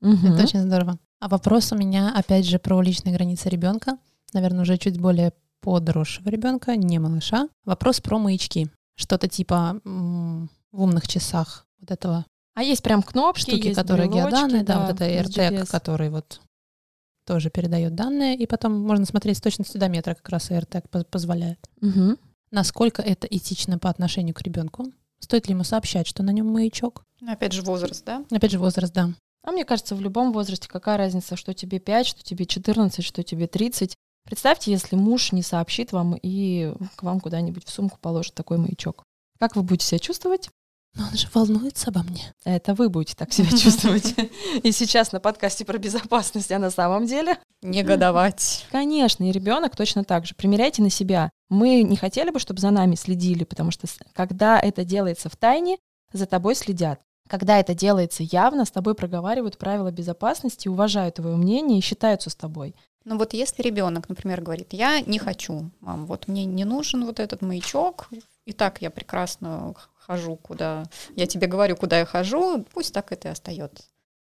Угу. 0.00 0.26
Это 0.28 0.42
очень 0.42 0.62
здорово. 0.62 0.98
А 1.20 1.28
вопрос 1.28 1.72
у 1.72 1.76
меня, 1.76 2.12
опять 2.14 2.46
же, 2.46 2.58
про 2.58 2.80
личные 2.82 3.14
границы 3.14 3.48
ребенка. 3.48 3.98
Наверное, 4.32 4.62
уже 4.62 4.76
чуть 4.78 5.00
более 5.00 5.32
подросшего 5.60 6.28
ребенка, 6.28 6.76
не 6.76 6.98
малыша. 6.98 7.48
Вопрос 7.64 8.00
про 8.00 8.18
маячки. 8.18 8.68
Что-то 8.96 9.28
типа 9.28 9.80
м- 9.84 10.50
в 10.72 10.82
умных 10.82 11.08
часах 11.08 11.66
вот 11.80 11.90
этого. 11.90 12.26
А 12.54 12.62
есть 12.62 12.82
прям 12.82 13.02
кнопки, 13.02 13.40
штуки, 13.40 13.66
есть 13.68 13.76
которые 13.76 14.08
геоданные, 14.08 14.62
да, 14.62 14.74
да, 14.74 14.80
вот 14.86 14.94
это 14.94 15.08
AirTag, 15.08 15.66
который 15.66 16.10
вот 16.10 16.40
тоже 17.24 17.50
передает 17.50 17.94
данные, 17.94 18.36
и 18.36 18.46
потом 18.46 18.80
можно 18.80 19.06
смотреть 19.06 19.38
с 19.38 19.40
точностью 19.40 19.80
до 19.80 19.88
метра, 19.88 20.14
как 20.14 20.28
раз 20.28 20.50
AirTag 20.50 21.04
позволяет. 21.04 21.58
Угу. 21.80 22.16
Насколько 22.50 23.02
это 23.02 23.26
этично 23.26 23.78
по 23.78 23.90
отношению 23.90 24.34
к 24.34 24.42
ребенку? 24.42 24.92
Стоит 25.18 25.48
ли 25.48 25.54
ему 25.54 25.64
сообщать, 25.64 26.06
что 26.06 26.22
на 26.22 26.30
нем 26.30 26.46
маячок? 26.46 27.04
Ну, 27.20 27.32
опять 27.32 27.52
же, 27.52 27.62
возраст, 27.62 28.04
да? 28.04 28.24
Опять 28.30 28.50
же, 28.50 28.58
возраст, 28.58 28.92
да. 28.92 29.10
А 29.42 29.52
мне 29.52 29.64
кажется, 29.64 29.94
в 29.94 30.00
любом 30.00 30.32
возрасте 30.32 30.68
какая 30.68 30.96
разница, 30.96 31.36
что 31.36 31.52
тебе 31.54 31.78
5, 31.78 32.06
что 32.06 32.22
тебе 32.22 32.46
14, 32.46 33.04
что 33.04 33.22
тебе 33.22 33.46
30. 33.46 33.94
Представьте, 34.24 34.70
если 34.70 34.96
муж 34.96 35.32
не 35.32 35.42
сообщит 35.42 35.92
вам 35.92 36.18
и 36.22 36.72
к 36.96 37.02
вам 37.02 37.20
куда-нибудь 37.20 37.66
в 37.66 37.70
сумку 37.70 37.98
положит 38.00 38.34
такой 38.34 38.58
маячок. 38.58 39.02
Как 39.38 39.56
вы 39.56 39.62
будете 39.62 39.86
себя 39.86 39.98
чувствовать? 39.98 40.48
Но 40.96 41.06
он 41.06 41.16
же 41.16 41.26
волнуется 41.34 41.90
обо 41.90 42.02
мне. 42.02 42.32
Это 42.44 42.74
вы 42.74 42.88
будете 42.88 43.16
так 43.16 43.32
себя 43.32 43.50
чувствовать. 43.58 44.14
И 44.62 44.70
сейчас 44.70 45.12
на 45.12 45.20
подкасте 45.20 45.64
про 45.64 45.78
безопасность, 45.78 46.52
а 46.52 46.58
на 46.58 46.70
самом 46.70 47.06
деле... 47.06 47.38
Негодовать. 47.62 48.66
Конечно, 48.70 49.24
и 49.24 49.32
ребенок 49.32 49.74
точно 49.74 50.04
так 50.04 50.26
же. 50.26 50.34
Примеряйте 50.34 50.82
на 50.82 50.90
себя. 50.90 51.30
Мы 51.48 51.82
не 51.82 51.96
хотели 51.96 52.30
бы, 52.30 52.38
чтобы 52.38 52.60
за 52.60 52.70
нами 52.70 52.94
следили, 52.94 53.44
потому 53.44 53.70
что 53.70 53.86
когда 54.12 54.60
это 54.60 54.84
делается 54.84 55.28
в 55.28 55.36
тайне, 55.36 55.78
за 56.12 56.26
тобой 56.26 56.54
следят. 56.54 57.00
Когда 57.28 57.58
это 57.58 57.74
делается 57.74 58.22
явно, 58.22 58.64
с 58.64 58.70
тобой 58.70 58.94
проговаривают 58.94 59.58
правила 59.58 59.90
безопасности, 59.90 60.68
уважают 60.68 61.16
твое 61.16 61.36
мнение 61.36 61.78
и 61.78 61.82
считаются 61.82 62.30
с 62.30 62.36
тобой. 62.36 62.74
Ну 63.04 63.18
вот 63.18 63.34
если 63.34 63.62
ребенок, 63.62 64.08
например, 64.08 64.40
говорит, 64.40 64.72
я 64.72 65.00
не 65.00 65.18
хочу, 65.18 65.70
мам, 65.80 66.06
вот 66.06 66.28
мне 66.28 66.44
не 66.44 66.64
нужен 66.64 67.04
вот 67.04 67.20
этот 67.20 67.42
маячок, 67.42 68.08
и 68.44 68.52
так 68.52 68.82
я 68.82 68.90
прекрасно 68.90 69.74
хожу, 69.94 70.36
куда 70.36 70.84
я 71.16 71.26
тебе 71.26 71.46
говорю, 71.46 71.76
куда 71.76 71.98
я 71.98 72.06
хожу, 72.06 72.64
пусть 72.72 72.92
так 72.92 73.12
это 73.12 73.28
и 73.28 73.30
остается. 73.30 73.84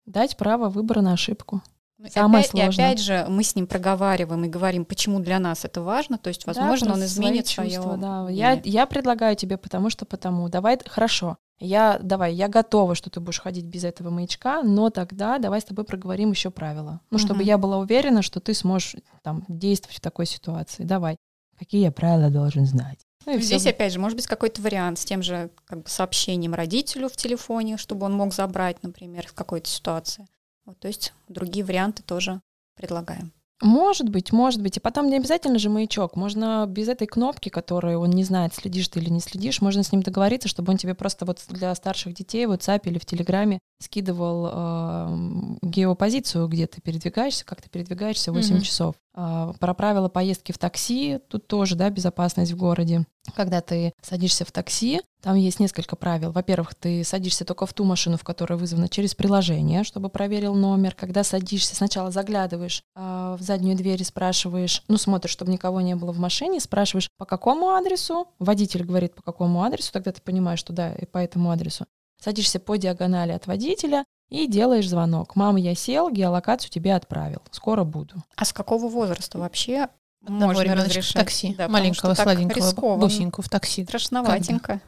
Дать 0.06 0.36
право 0.36 0.68
выбора 0.68 1.00
на 1.00 1.14
ошибку. 1.14 1.62
Ну, 1.96 2.08
Самое 2.10 2.40
опять, 2.40 2.50
сложное. 2.50 2.68
И 2.68 2.88
опять 2.88 3.00
же, 3.00 3.26
мы 3.28 3.42
с 3.44 3.54
ним 3.54 3.66
проговариваем 3.66 4.44
и 4.44 4.48
говорим, 4.48 4.84
почему 4.84 5.20
для 5.20 5.38
нас 5.38 5.64
это 5.64 5.80
важно. 5.80 6.18
То 6.18 6.28
есть, 6.28 6.44
возможно, 6.44 6.88
да, 6.88 6.94
он 6.94 7.04
изменит 7.04 7.46
свое. 7.46 7.80
Да. 7.96 8.28
Я, 8.28 8.60
я 8.64 8.86
предлагаю 8.86 9.36
тебе, 9.36 9.56
потому 9.56 9.90
что 9.90 10.04
потому. 10.04 10.48
Давай, 10.48 10.78
хорошо. 10.84 11.38
Я, 11.60 11.98
давай, 12.02 12.34
я 12.34 12.48
готова, 12.48 12.94
что 12.96 13.10
ты 13.10 13.20
будешь 13.20 13.40
ходить 13.40 13.64
без 13.64 13.84
этого 13.84 14.10
маячка, 14.10 14.62
но 14.62 14.90
тогда 14.90 15.38
давай 15.38 15.60
с 15.60 15.64
тобой 15.64 15.84
проговорим 15.84 16.32
еще 16.32 16.50
правила. 16.50 17.00
Ну, 17.10 17.18
чтобы 17.18 17.40
угу. 17.40 17.46
я 17.46 17.58
была 17.58 17.78
уверена, 17.78 18.22
что 18.22 18.40
ты 18.40 18.54
сможешь 18.54 18.96
там 19.22 19.44
действовать 19.48 19.98
в 19.98 20.00
такой 20.00 20.26
ситуации. 20.26 20.82
Давай. 20.82 21.16
Какие 21.58 21.82
я 21.82 21.92
правила 21.92 22.28
должен 22.28 22.66
знать? 22.66 23.03
Ну, 23.26 23.38
Здесь, 23.38 23.62
все... 23.62 23.70
опять 23.70 23.92
же, 23.92 23.98
может 23.98 24.16
быть 24.16 24.26
какой-то 24.26 24.60
вариант 24.62 24.98
с 24.98 25.04
тем 25.04 25.22
же 25.22 25.50
как 25.66 25.82
бы, 25.82 25.88
сообщением 25.88 26.54
родителю 26.54 27.08
в 27.08 27.16
телефоне, 27.16 27.76
чтобы 27.76 28.06
он 28.06 28.12
мог 28.12 28.34
забрать, 28.34 28.82
например, 28.82 29.26
в 29.26 29.34
какой-то 29.34 29.68
ситуации. 29.68 30.26
Вот, 30.66 30.78
то 30.78 30.88
есть 30.88 31.12
другие 31.28 31.64
варианты 31.64 32.02
тоже 32.02 32.40
предлагаем. 32.76 33.32
Может 33.62 34.08
быть, 34.08 34.32
может 34.32 34.60
быть. 34.60 34.76
И 34.76 34.80
потом 34.80 35.08
не 35.08 35.16
обязательно 35.16 35.58
же 35.58 35.70
маячок. 35.70 36.16
Можно 36.16 36.66
без 36.68 36.88
этой 36.88 37.06
кнопки, 37.06 37.48
которую 37.48 38.00
он 38.00 38.10
не 38.10 38.24
знает, 38.24 38.54
следишь 38.54 38.88
ты 38.88 39.00
или 39.00 39.08
не 39.08 39.20
следишь, 39.20 39.60
можно 39.60 39.82
с 39.82 39.92
ним 39.92 40.02
договориться, 40.02 40.48
чтобы 40.48 40.72
он 40.72 40.76
тебе 40.76 40.94
просто 40.94 41.24
вот 41.24 41.40
для 41.48 41.74
старших 41.74 42.14
детей 42.14 42.46
в 42.46 42.52
WhatsApp 42.52 42.80
или 42.84 42.98
в 42.98 43.06
Телеграме 43.06 43.60
скидывал 43.84 44.48
э, 44.50 45.56
геопозицию, 45.62 46.48
где 46.48 46.66
ты 46.66 46.80
передвигаешься, 46.80 47.44
как 47.44 47.62
ты 47.62 47.68
передвигаешься 47.68 48.32
8 48.32 48.56
mm-hmm. 48.56 48.60
часов. 48.60 48.94
Э, 49.14 49.52
про 49.58 49.74
правила 49.74 50.08
поездки 50.08 50.52
в 50.52 50.58
такси, 50.58 51.20
тут 51.28 51.46
тоже, 51.46 51.76
да, 51.76 51.90
безопасность 51.90 52.52
в 52.52 52.56
городе. 52.56 53.06
Когда 53.34 53.60
ты 53.60 53.92
садишься 54.02 54.44
в 54.44 54.52
такси, 54.52 55.00
там 55.22 55.36
есть 55.36 55.60
несколько 55.60 55.96
правил. 55.96 56.32
Во-первых, 56.32 56.74
ты 56.74 57.04
садишься 57.04 57.44
только 57.44 57.64
в 57.66 57.72
ту 57.72 57.84
машину, 57.84 58.16
в 58.16 58.24
которой 58.24 58.58
вызвана 58.58 58.88
через 58.88 59.14
приложение, 59.14 59.84
чтобы 59.84 60.08
проверил 60.08 60.54
номер. 60.54 60.94
Когда 60.94 61.24
садишься, 61.24 61.76
сначала 61.76 62.10
заглядываешь 62.10 62.82
э, 62.96 63.36
в 63.38 63.42
заднюю 63.42 63.76
дверь 63.76 64.02
и 64.02 64.04
спрашиваешь, 64.04 64.82
ну, 64.88 64.96
смотришь, 64.96 65.32
чтобы 65.32 65.52
никого 65.52 65.80
не 65.80 65.94
было 65.94 66.12
в 66.12 66.18
машине, 66.18 66.60
спрашиваешь, 66.60 67.08
по 67.16 67.24
какому 67.24 67.70
адресу. 67.70 68.28
Водитель 68.38 68.84
говорит, 68.84 69.14
по 69.14 69.22
какому 69.22 69.62
адресу, 69.62 69.92
тогда 69.92 70.12
ты 70.12 70.20
понимаешь, 70.20 70.58
что 70.58 70.72
да, 70.72 70.92
и 70.92 71.06
по 71.06 71.18
этому 71.18 71.50
адресу. 71.50 71.86
Садишься 72.24 72.58
по 72.58 72.76
диагонали 72.76 73.32
от 73.32 73.46
водителя 73.46 74.06
и 74.30 74.46
делаешь 74.46 74.88
звонок. 74.88 75.37
Мама, 75.37 75.60
я 75.60 75.74
сел, 75.74 76.08
геолокацию 76.08 76.70
тебе 76.70 76.94
отправил. 76.94 77.42
Скоро 77.50 77.84
буду. 77.84 78.14
А 78.34 78.46
с 78.46 78.52
какого 78.54 78.88
возраста 78.88 79.38
вообще 79.38 79.88
Одного 80.22 80.54
можно 80.54 80.74
разрешать. 80.74 81.16
такси, 81.16 81.54
Да, 81.54 81.68
маленького, 81.68 82.14
сладенького, 82.14 82.96
бусинку 82.96 83.42
в 83.42 83.50
такси. 83.50 83.84
Страшноватенько. 83.84 84.80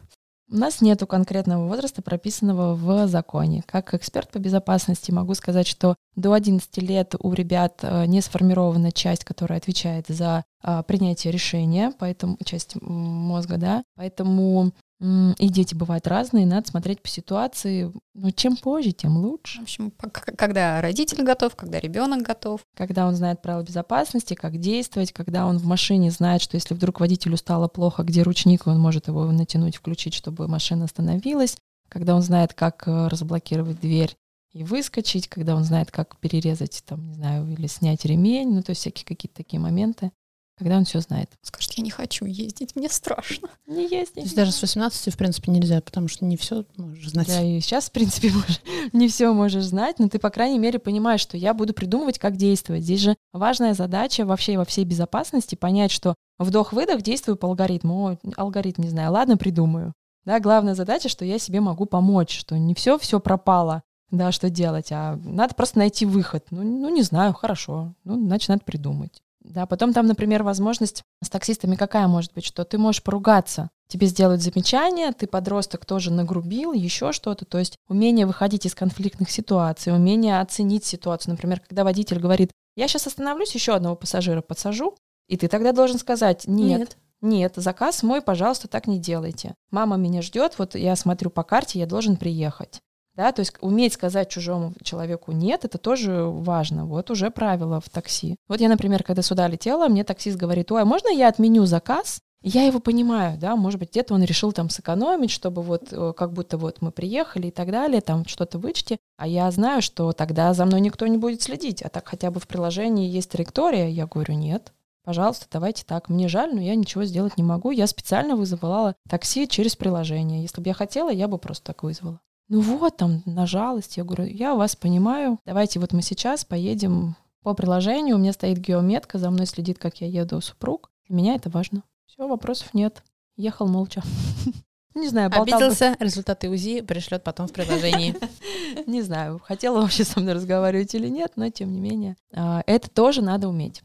У 0.51 0.57
нас 0.57 0.81
нету 0.81 1.07
конкретного 1.07 1.67
возраста, 1.67 2.01
прописанного 2.01 2.75
в 2.75 3.07
законе. 3.07 3.63
Как 3.67 3.93
эксперт 3.93 4.31
по 4.31 4.39
безопасности 4.39 5.11
могу 5.11 5.35
сказать, 5.35 5.67
что 5.67 5.97
до 6.15 6.33
11 6.33 6.79
лет 6.79 7.17
у 7.19 7.33
ребят 7.35 7.81
э, 7.83 8.07
не 8.07 8.23
сформирована 8.23 8.93
часть, 8.93 9.25
которая 9.25 9.59
отвечает 9.59 10.07
за 10.09 10.45
а, 10.63 10.85
принятие 10.85 11.33
решения, 11.33 11.93
поэтому 11.99 12.39
часть 12.45 12.81
мозга, 12.81 13.57
да, 13.57 13.83
поэтому 13.97 14.73
и 14.99 15.49
дети 15.49 15.75
бывают 15.75 16.07
разные, 16.07 16.47
надо 16.47 16.69
смотреть 16.69 17.03
по 17.03 17.09
ситуации. 17.09 17.93
Но 18.15 18.31
чем 18.31 18.57
позже, 18.57 18.93
тем 18.93 19.19
лучше. 19.19 19.61
В 19.61 19.65
общем, 19.65 19.91
когда 19.91 20.81
родитель 20.81 21.23
готов, 21.23 21.55
когда 21.55 21.79
ребенок 21.79 22.23
готов. 22.23 22.63
Когда 22.75 23.07
он 23.07 23.15
знает 23.15 23.43
правила 23.43 23.63
безопасности, 23.63 24.35
как 24.35 24.59
действовать, 24.59 25.13
когда 25.13 25.47
он 25.47 25.59
в 25.59 25.67
машине 25.67 26.11
знает, 26.11 26.41
что 26.41 26.57
если 26.57 26.75
вдруг 26.75 27.01
водителю 27.01 27.37
стало 27.37 27.69
плохо, 27.69 28.05
где 28.05 28.23
ручник, 28.23 28.67
он 28.67 28.81
может 28.81 29.09
его 29.09 29.31
натянуть, 29.31 29.77
включить, 29.77 30.15
чтобы 30.15 30.49
машина 30.49 30.87
остановилась, 30.87 31.59
когда 31.89 32.15
он 32.15 32.23
знает, 32.23 32.55
как 32.55 32.89
э, 32.89 33.09
разблокировать 33.09 33.81
дверь 33.81 34.17
и 34.53 34.65
выскочить, 34.65 35.29
когда 35.29 35.55
он 35.55 35.65
знает, 35.65 35.91
как 35.91 36.17
перерезать, 36.17 36.83
там, 36.87 37.07
не 37.07 37.15
знаю, 37.15 37.47
или 37.47 37.67
снять 37.67 38.07
ремень, 38.07 38.55
ну, 38.55 38.63
то 38.63 38.71
есть 38.71 38.81
всякие 38.81 39.05
какие-то 39.05 39.37
такие 39.37 39.61
моменты, 39.61 40.11
когда 40.59 40.77
он 40.77 40.85
все 40.85 41.01
знает. 41.01 41.31
Скажет, 41.43 41.73
я 41.73 41.85
не 41.85 41.91
хочу 41.91 42.25
ездить, 42.25 42.75
мне 42.77 42.89
страшно. 42.89 43.49
Не 43.67 43.89
То 43.89 43.95
ездить. 43.95 44.17
есть 44.25 44.37
даже 44.37 44.53
с 44.53 44.63
18, 44.63 45.13
в 45.13 45.17
принципе, 45.17 45.53
нельзя, 45.53 45.81
потому 45.81 46.09
что 46.09 46.25
не 46.25 46.37
все 46.37 46.65
можешь 46.77 47.11
знать. 47.11 47.27
Да, 47.29 47.43
и 47.43 47.61
сейчас, 47.61 47.89
в 47.89 47.93
принципе, 47.93 48.31
можешь, 48.35 48.61
не 48.93 49.09
все 49.09 49.33
можешь 49.33 49.65
знать, 49.65 49.99
но 49.99 50.09
ты, 50.09 50.19
по 50.19 50.31
крайней 50.31 50.59
мере, 50.59 50.79
понимаешь, 50.79 51.21
что 51.21 51.37
я 51.37 51.53
буду 51.53 51.75
придумывать, 51.75 52.19
как 52.19 52.37
действовать. 52.37 52.83
Здесь 52.83 53.01
же 53.01 53.17
важная 53.33 53.75
задача 53.75 54.25
вообще 54.25 54.57
во 54.57 54.65
всей 54.65 54.85
безопасности 54.85 55.55
понять, 55.55 55.91
что 55.91 56.15
вдох-выдох 56.39 57.03
действую 57.03 57.37
по 57.37 57.49
алгоритму. 57.49 58.09
О, 58.09 58.19
алгоритм 58.37 58.83
не 58.83 58.89
знаю, 58.89 59.13
ладно, 59.13 59.37
придумаю. 59.37 59.93
Да, 60.25 60.41
главная 60.41 60.75
задача, 60.75 61.09
что 61.09 61.25
я 61.25 61.39
себе 61.39 61.61
могу 61.61 61.87
помочь, 61.87 62.37
что 62.37 62.59
не 62.59 62.75
все 62.75 62.99
все 62.99 63.21
пропало, 63.21 63.83
да, 64.11 64.33
что 64.33 64.51
делать, 64.51 64.89
а 64.91 65.19
надо 65.25 65.55
просто 65.55 65.79
найти 65.79 66.07
выход. 66.07 66.47
Ну, 66.51 66.63
ну, 66.63 66.89
не 66.89 67.03
знаю, 67.03 67.33
хорошо, 67.33 67.95
ну, 68.05 68.19
значит, 68.25 68.49
надо 68.49 68.63
придумать. 68.65 69.23
Да, 69.49 69.65
потом 69.67 69.93
там, 69.93 70.07
например, 70.07 70.43
возможность 70.43 71.03
с 71.23 71.29
таксистами 71.29 71.77
какая 71.77 72.09
может 72.09 72.33
быть, 72.35 72.45
что 72.45 72.65
ты 72.65 72.79
можешь 72.79 73.03
поругаться, 73.03 73.71
тебе 73.89 74.09
сделают 74.09 74.43
замечание, 74.43 75.13
ты 75.13 75.27
подросток 75.27 75.87
тоже 75.87 76.11
нагрубил, 76.11 76.73
еще 76.73 77.13
что-то. 77.13 77.45
То 77.45 77.59
есть 77.59 77.77
умение 77.89 78.27
выходить 78.27 78.67
из 78.67 78.75
конфликтных 78.75 79.31
ситуаций, 79.31 79.95
умение 79.95 80.41
оценить 80.41 80.85
ситуацию. 80.85 81.33
Например, 81.33 81.61
когда 81.61 81.85
водитель 81.85 82.19
говорит, 82.19 82.51
я 82.77 82.89
сейчас 82.89 83.07
остановлюсь, 83.07 83.55
еще 83.55 83.75
одного 83.75 83.95
пассажира 83.95 84.43
подсажу, 84.43 84.97
и 85.29 85.37
ты 85.37 85.49
тогда 85.49 85.73
должен 85.73 85.99
сказать, 85.99 86.47
нет, 86.47 86.97
нет, 87.21 87.55
заказ 87.57 88.03
мой, 88.03 88.21
пожалуйста, 88.21 88.69
так 88.69 88.87
не 88.87 88.99
делайте. 88.99 89.55
Мама 89.71 89.97
меня 89.97 90.23
ждет, 90.23 90.59
вот 90.59 90.75
я 90.75 90.97
смотрю 90.97 91.31
по 91.31 91.45
карте, 91.45 91.79
я 91.79 91.87
должен 91.87 92.17
приехать. 92.17 92.81
Да, 93.17 93.33
то 93.33 93.41
есть 93.41 93.55
уметь 93.61 93.95
сказать 93.95 94.29
чужому 94.29 94.75
человеку 94.83 95.33
нет, 95.33 95.65
это 95.65 95.79
тоже 95.79 96.25
важно. 96.25 96.85
Вот 96.85 97.11
уже 97.11 97.31
правило 97.31 97.81
в 97.81 97.89
такси. 97.89 98.37
Вот 98.47 98.61
я, 98.61 98.69
например, 98.69 99.03
когда 99.03 99.23
сюда 99.23 99.49
летела, 99.49 99.89
мне 99.89 100.05
таксист 100.05 100.37
говорит, 100.37 100.71
ой, 100.71 100.83
а 100.83 100.85
можно 100.85 101.09
я 101.09 101.29
отменю 101.29 101.65
заказ? 101.65 102.21
Я 102.43 102.65
его 102.65 102.79
понимаю, 102.79 103.39
да, 103.39 103.57
может 103.57 103.81
быть, 103.81 103.91
где-то 103.91 104.15
он 104.15 104.23
решил 104.23 104.53
там 104.53 104.69
сэкономить, 104.69 105.31
чтобы 105.31 105.63
вот 105.63 105.89
э, 105.91 106.13
как 106.17 106.33
будто 106.33 106.59
вот 106.59 106.81
мы 106.83 106.93
приехали 106.93 107.49
и 107.49 107.51
так 107.51 107.73
далее, 107.73 108.01
там 108.03 108.25
что-то 108.27 108.59
вычти, 108.59 108.99
а 109.17 109.27
я 109.27 109.51
знаю, 109.51 109.83
что 109.83 110.13
тогда 110.13 110.53
за 110.53 110.65
мной 110.65 110.81
никто 110.81 111.07
не 111.07 111.17
будет 111.17 111.43
следить, 111.43 111.83
а 111.83 111.89
так 111.89 112.07
хотя 112.07 112.31
бы 112.31 112.39
в 112.39 112.47
приложении 112.47 113.09
есть 113.09 113.31
траектория, 113.31 113.89
я 113.89 114.07
говорю, 114.07 114.35
нет, 114.35 114.73
пожалуйста, 115.03 115.47
давайте 115.51 115.85
так, 115.85 116.09
мне 116.09 116.29
жаль, 116.29 116.55
но 116.55 116.61
я 116.61 116.77
ничего 116.77 117.05
сделать 117.05 117.37
не 117.37 117.43
могу, 117.43 117.73
я 117.73 117.87
специально 117.89 118.37
вызывала 118.37 118.95
такси 119.09 119.49
через 119.49 119.75
приложение, 119.75 120.43
если 120.43 120.61
бы 120.61 120.69
я 120.69 120.75
хотела, 120.75 121.11
я 121.11 121.27
бы 121.27 121.39
просто 121.39 121.65
так 121.65 121.83
вызвала. 121.83 122.21
Ну 122.49 122.61
вот, 122.61 122.97
там, 122.97 123.23
на 123.27 123.47
жалость, 123.47 123.97
я 123.97 124.05
говорю, 124.05 124.25
я 124.25 124.55
вас 124.55 124.77
понимаю, 124.77 125.39
давайте 125.45 125.81
вот 125.81 125.93
мы 125.93 126.03
сейчас 126.03 126.45
поедем 126.45 127.17
по 127.43 127.55
приложению, 127.55 128.17
у 128.17 128.19
меня 128.19 128.33
стоит 128.33 128.59
геометка, 128.59 129.19
за 129.19 129.31
мной 129.31 129.47
следит, 129.47 129.79
как 129.79 130.01
я 130.01 130.07
еду 130.07 130.41
супруг, 130.41 130.91
для 131.09 131.17
меня 131.17 131.35
это 131.35 131.51
важно. 131.51 131.83
Все, 132.07 132.27
вопросов 132.27 132.73
нет. 132.73 133.03
Ехал 133.37 133.67
молча. 133.67 134.03
Не 134.95 135.09
знаю, 135.09 135.29
болтал 135.29 135.59
бы- 135.59 135.67
Обиделся, 135.67 135.97
результаты 136.01 136.49
УЗИ 136.49 136.81
пришлет 136.81 137.23
потом 137.23 137.49
в 137.49 137.53
приложении. 137.53 138.17
Не 138.87 139.03
знаю, 139.03 139.41
хотела 139.45 139.81
вообще 139.83 140.05
со 140.05 140.21
мной 140.21 140.35
разговаривать 140.35 140.95
или 140.95 141.09
нет, 141.09 141.33
но 141.37 141.51
тем 141.51 141.71
не 141.73 141.81
менее. 141.81 142.17
а, 142.33 142.63
Это 142.67 142.89
тоже 142.89 143.21
надо 143.23 143.49
уметь. 143.49 143.83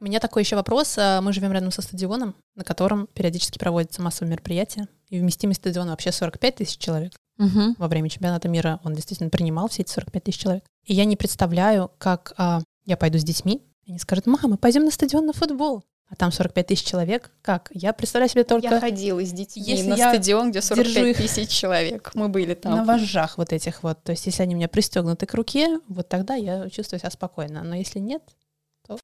У 0.00 0.04
меня 0.04 0.18
такой 0.18 0.42
еще 0.42 0.56
вопрос. 0.56 0.96
А, 0.98 1.20
Мы 1.20 1.32
живем 1.32 1.52
рядом 1.52 1.70
со 1.70 1.82
стадионом, 1.82 2.34
на 2.54 2.64
котором 2.64 3.06
периодически 3.08 3.58
проводятся 3.58 4.00
массовые 4.00 4.32
мероприятия. 4.32 4.88
И 5.08 5.18
вместимость 5.18 5.60
стадиона 5.60 5.90
вообще 5.90 6.10
45 6.10 6.54
тысяч 6.56 6.78
человек. 6.78 7.12
Мгм. 7.36 7.74
Во 7.78 7.88
время 7.88 8.08
чемпионата 8.08 8.48
мира 8.48 8.80
он 8.84 8.94
действительно 8.94 9.30
принимал 9.30 9.68
все 9.68 9.82
эти 9.82 9.90
45 9.90 10.24
тысяч 10.24 10.38
человек. 10.40 10.64
И 10.84 10.94
я 10.94 11.04
не 11.04 11.16
представляю, 11.16 11.90
как 11.98 12.32
а, 12.38 12.60
я 12.86 12.96
пойду 12.96 13.18
с 13.18 13.24
детьми, 13.24 13.62
и 13.84 13.90
они 13.90 13.98
скажут, 13.98 14.26
мама, 14.26 14.56
пойдем 14.56 14.84
на 14.84 14.90
стадион 14.90 15.26
на 15.26 15.32
футбол. 15.32 15.84
А 16.08 16.16
там 16.16 16.32
45 16.32 16.66
тысяч 16.66 16.84
человек. 16.84 17.30
Как? 17.40 17.70
Я 17.72 17.92
представляю 17.92 18.28
себе 18.28 18.42
только 18.42 18.66
Я 18.66 18.80
ходила 18.80 19.24
с 19.24 19.30
детьми 19.30 19.62
Если 19.64 19.90
на 19.90 19.94
я 19.94 20.12
стадион, 20.12 20.50
где 20.50 20.60
держу 20.60 20.74
45 20.74 21.06
их 21.06 21.16
тысяч 21.16 21.48
человек. 21.50 22.10
Мы 22.14 22.28
были 22.28 22.54
там. 22.54 22.74
на 22.74 22.84
вожжах 22.84 23.38
вот 23.38 23.52
этих 23.52 23.84
вот. 23.84 24.02
То 24.02 24.10
есть 24.10 24.26
если 24.26 24.42
они 24.42 24.54
у 24.54 24.58
меня 24.58 24.68
пристегнуты 24.68 25.26
к 25.26 25.34
руке, 25.34 25.78
вот 25.86 26.08
тогда 26.08 26.34
я 26.34 26.68
чувствую 26.68 26.98
себя 26.98 27.10
спокойно. 27.10 27.62
Но 27.62 27.76
если 27.76 28.00
нет, 28.00 28.22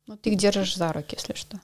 Ну, 0.07 0.16
ты 0.16 0.31
их 0.31 0.38
держишь 0.38 0.77
за 0.77 0.92
руки, 0.92 1.16
если 1.16 1.35
что. 1.35 1.59